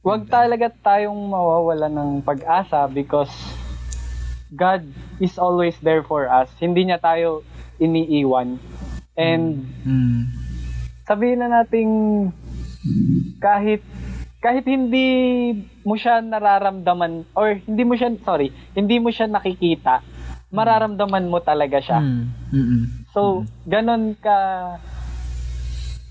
[0.06, 3.34] wag talaga tayong mawawala ng pag-asa because
[4.52, 4.86] God
[5.18, 6.52] is always there for us.
[6.58, 7.42] Hindi niya tayo
[7.78, 8.62] iniiwan.
[9.16, 10.22] And Mm.
[11.04, 11.92] sabihin na nating
[13.38, 13.82] kahit
[14.38, 15.08] kahit hindi
[15.82, 20.06] mo siya nararamdaman or hindi mo siya sorry, hindi mo siya nakikita,
[20.54, 22.00] mararamdaman mo talaga siya.
[22.00, 22.26] Mm.
[22.54, 22.82] Mm-mm.
[23.10, 24.38] So, ganon ka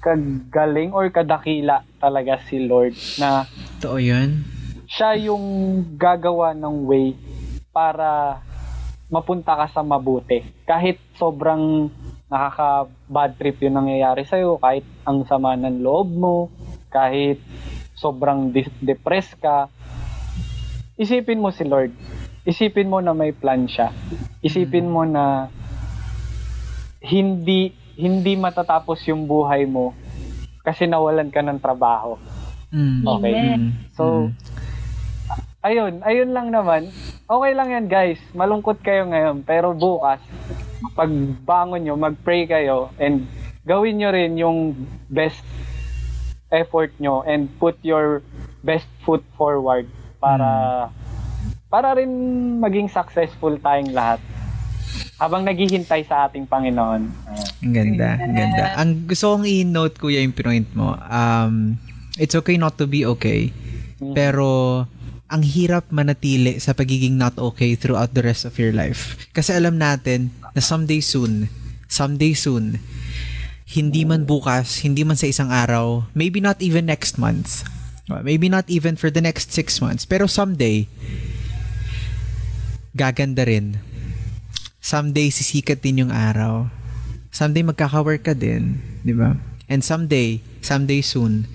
[0.00, 4.44] kagaling or kadakila talaga si Lord na Totoo yun.
[4.84, 5.40] siya yung
[5.96, 7.16] gagawa ng way
[7.74, 8.38] para
[9.10, 10.46] mapunta ka sa mabuti.
[10.62, 11.90] Kahit sobrang
[12.30, 16.36] nakaka-bad trip yung nangyayari sa'yo, kahit ang sama ng loob mo,
[16.88, 17.42] kahit
[17.98, 19.68] sobrang dis- depressed ka,
[20.94, 21.90] isipin mo si Lord.
[22.46, 23.90] Isipin mo na may plan siya.
[24.38, 25.50] Isipin mo na
[27.04, 29.94] hindi hindi matatapos yung buhay mo
[30.64, 32.16] kasi nawalan ka ng trabaho.
[32.74, 33.02] Mm.
[33.06, 33.34] Okay.
[33.54, 33.70] Mm.
[33.94, 34.34] So,
[35.64, 36.92] ayun, ayun lang naman.
[37.24, 38.20] Okay lang yan guys.
[38.36, 39.42] Malungkot kayo ngayon.
[39.48, 40.20] Pero bukas,
[40.92, 41.08] pag
[41.48, 43.24] bangon nyo, mag-pray kayo and
[43.64, 44.76] gawin nyo rin yung
[45.08, 45.40] best
[46.52, 48.20] effort nyo and put your
[48.60, 49.88] best foot forward
[50.20, 50.86] para
[51.72, 52.12] para rin
[52.60, 54.20] maging successful tayong lahat
[55.18, 57.02] habang naghihintay sa ating Panginoon.
[57.64, 58.64] Ang ganda, ang ganda.
[58.78, 60.94] Ang gusto kong i-note kuya yung point mo.
[61.08, 61.80] Um,
[62.20, 63.50] it's okay not to be okay.
[64.12, 64.84] Pero
[65.28, 69.16] ang hirap manatili sa pagiging not okay throughout the rest of your life.
[69.32, 71.48] Kasi alam natin na someday soon,
[71.88, 72.78] someday soon,
[73.64, 77.64] hindi man bukas, hindi man sa isang araw, maybe not even next month,
[78.22, 80.84] maybe not even for the next six months, pero someday,
[82.94, 83.80] gaganda rin.
[84.84, 86.68] Someday, sisikat din yung araw.
[87.32, 88.78] Someday, magkaka-work ka din.
[89.00, 89.34] Di ba?
[89.66, 91.48] And someday, someday soon,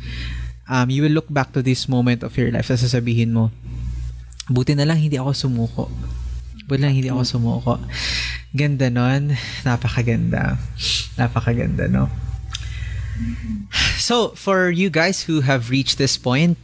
[0.69, 3.49] um, you will look back to this moment of your life sa sasabihin mo,
[4.47, 5.83] buti na lang hindi ako sumuko.
[6.69, 7.81] Buti lang hindi ako sumuko.
[8.53, 9.33] Ganda nun.
[9.65, 10.61] Napakaganda.
[11.17, 12.07] Napakaganda, no?
[13.99, 16.55] So, for you guys who have reached this point,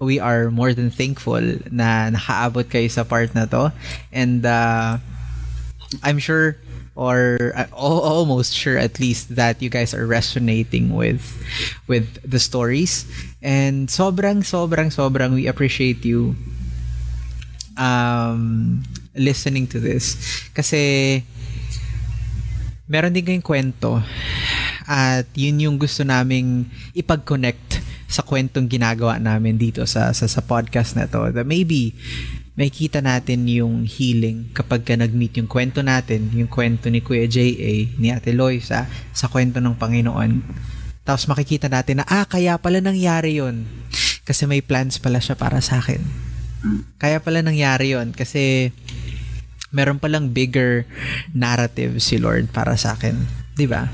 [0.00, 3.70] we are more than thankful na nakaabot kayo sa part na to.
[4.10, 4.96] And uh,
[6.02, 6.56] I'm sure
[6.94, 11.24] or uh, al- almost sure at least that you guys are resonating with
[11.88, 13.08] with the stories.
[13.40, 16.36] And sobrang sobrang sobrang we appreciate you
[17.80, 18.82] um
[19.16, 20.16] listening to this.
[20.52, 21.24] Kasi
[22.88, 24.04] meron din kayong kwento
[24.84, 27.80] at yun yung gusto naming ipag-connect
[28.12, 31.32] sa kwentong ginagawa namin dito sa sa, sa podcast na to.
[31.32, 31.96] That maybe
[32.52, 37.24] may kita natin yung healing kapag ka nag-meet yung kwento natin, yung kwento ni Kuya
[37.24, 38.84] J.A., ni Ate Loisa,
[39.16, 40.44] sa kwento ng Panginoon.
[41.02, 43.64] Tapos makikita natin na, ah, kaya pala nangyari yon
[44.22, 46.04] Kasi may plans pala siya para sa akin.
[47.00, 48.70] Kaya pala nangyari yon kasi
[49.72, 50.84] meron palang bigger
[51.32, 53.16] narrative si Lord para sa akin.
[53.56, 53.88] Di ba?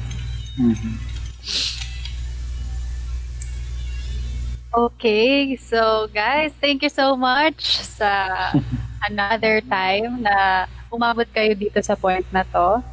[4.68, 8.52] Okay, so guys, thank you so much sa
[9.08, 12.84] another time na umabot kayo dito sa point na to.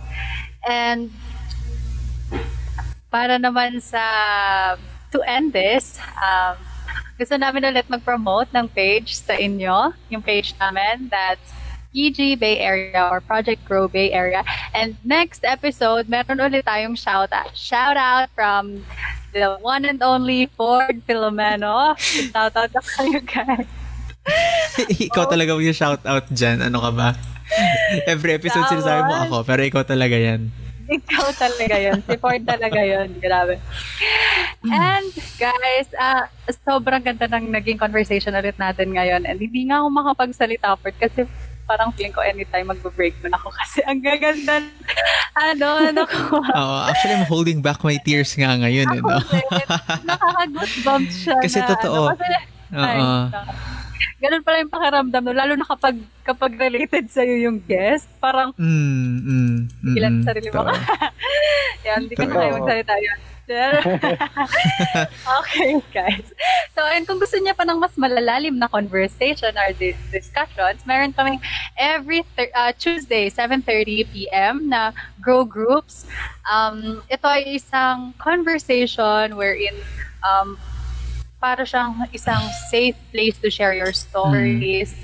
[0.64, 1.12] And
[3.12, 4.00] para naman sa
[5.12, 6.56] to end this, um,
[7.20, 11.52] gusto namin ulit mag-promote ng page sa inyo, yung page namin that's
[11.92, 14.48] PG Bay Area or Project Grow Bay Area.
[14.72, 17.52] And next episode, meron ulit tayong shout out.
[17.52, 18.84] Shout out from
[19.36, 22.00] the one and only Ford Filomeno.
[22.00, 23.68] Shout out na kayo guys.
[25.12, 26.64] ikaw talaga yung shout out dyan.
[26.64, 27.10] Ano ka ba?
[28.08, 30.50] Every episode sinasabi mo ako, pero ikaw talaga yan.
[30.88, 32.00] Ikaw talaga yun.
[32.00, 33.12] Si Ford talaga yun.
[33.20, 33.60] Grabe.
[34.66, 36.32] And guys, ah
[36.64, 39.28] sobrang ganda ng naging conversation ulit natin ngayon.
[39.28, 41.28] And hindi nga ako makapagsalita, Ford, kasi
[41.66, 44.62] parang feeling ko anytime magbe-breakdown ako kasi ang gaganda
[45.36, 46.40] ano, ano ko.
[46.62, 48.88] Oo, actually, I'm holding back my tears nga ngayon.
[48.88, 49.20] Eh, Ako no?
[49.20, 49.46] din.
[50.08, 52.02] Nakaka-goosebumps siya Kasi na, totoo.
[52.08, 52.28] Ano, kasi,
[52.72, 53.20] ay, Oo.
[54.16, 55.36] ganun pala yung pakiramdam no?
[55.36, 60.26] Lalo na kapag, kapag related sa'yo yung guest, parang Mm, mm, mm, Ilan mm, sa
[60.32, 60.64] sarili mo.
[61.84, 63.20] Yan, hindi ko na kayo magsalita yun.
[65.42, 66.34] Okay, guys.
[66.74, 71.14] So, ayun, kung gusto niya pa ng mas malalalim na conversation or di- discussions, meron
[71.14, 71.40] kaming
[71.78, 74.70] every thir- uh, Tuesday, 7.30 p.m.
[74.70, 74.92] na
[75.22, 76.10] Grow Groups.
[76.50, 79.78] Um, ito ay isang conversation wherein
[80.26, 80.58] um,
[81.38, 82.42] para siyang isang
[82.74, 84.98] safe place to share your stories,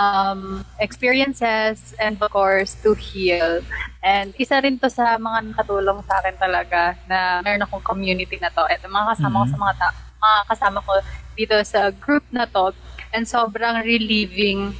[0.00, 3.60] um, experiences and of course to heal.
[4.00, 8.48] And isa rin to sa mga nakatulong sa akin talaga na meron akong community na
[8.48, 8.64] to.
[8.64, 10.92] At mga kasama ko sa mga ta- mga kasama ko
[11.36, 12.72] dito sa group na to.
[13.12, 14.72] And sobrang relieving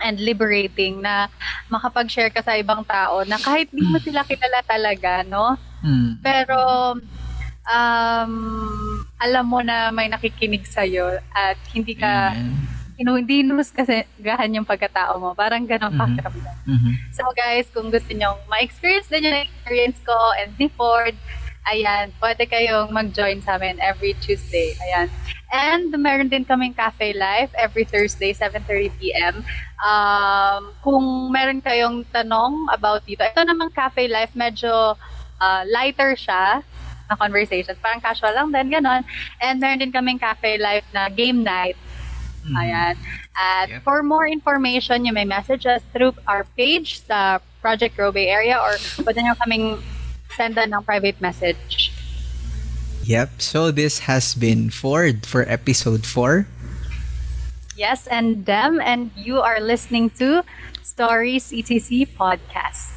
[0.00, 1.28] and liberating na
[1.68, 5.56] makapag-share ka sa ibang tao na kahit di mo sila kilala talaga, no?
[5.84, 6.24] Mm.
[6.24, 6.58] Pero
[7.68, 8.34] um,
[9.20, 12.79] alam mo na may nakikinig sa'yo at hindi ka, Amen.
[13.00, 15.32] You hindi nus kasi gahan yung pagkatao mo.
[15.32, 15.98] Parang ganun Mhm.
[15.98, 16.56] pakiramdam.
[16.68, 16.92] Mhm.
[17.16, 21.16] So guys, kung gusto nyo ma-experience din yung experience ko and Ford,
[21.64, 24.76] ayan, pwede kayong mag-join sa amin every Tuesday.
[24.84, 25.08] Ayan.
[25.50, 29.42] And meron din kaming Cafe Live every Thursday, 7.30pm.
[29.80, 34.94] Um, kung meron kayong tanong about dito, ito namang Cafe Live, medyo
[35.40, 36.62] uh, lighter siya
[37.10, 37.74] na conversation.
[37.82, 39.02] Parang casual lang din, ganon.
[39.42, 41.74] And meron din kaming Cafe Live na game night.
[42.50, 42.58] Mhm.
[42.58, 42.94] Ayan.
[43.38, 43.82] At Yep.
[43.86, 48.58] for more information, you may message us through our page sa Project Grow Bay Area
[48.58, 48.74] or
[49.06, 49.78] pwede nyo kaming
[50.34, 51.94] sendan ng private message.
[53.06, 53.40] Yep.
[53.40, 56.46] So this has been Ford for episode 4.
[57.76, 60.44] Yes, and them, and you are listening to
[60.84, 62.92] Stories ETC Podcast.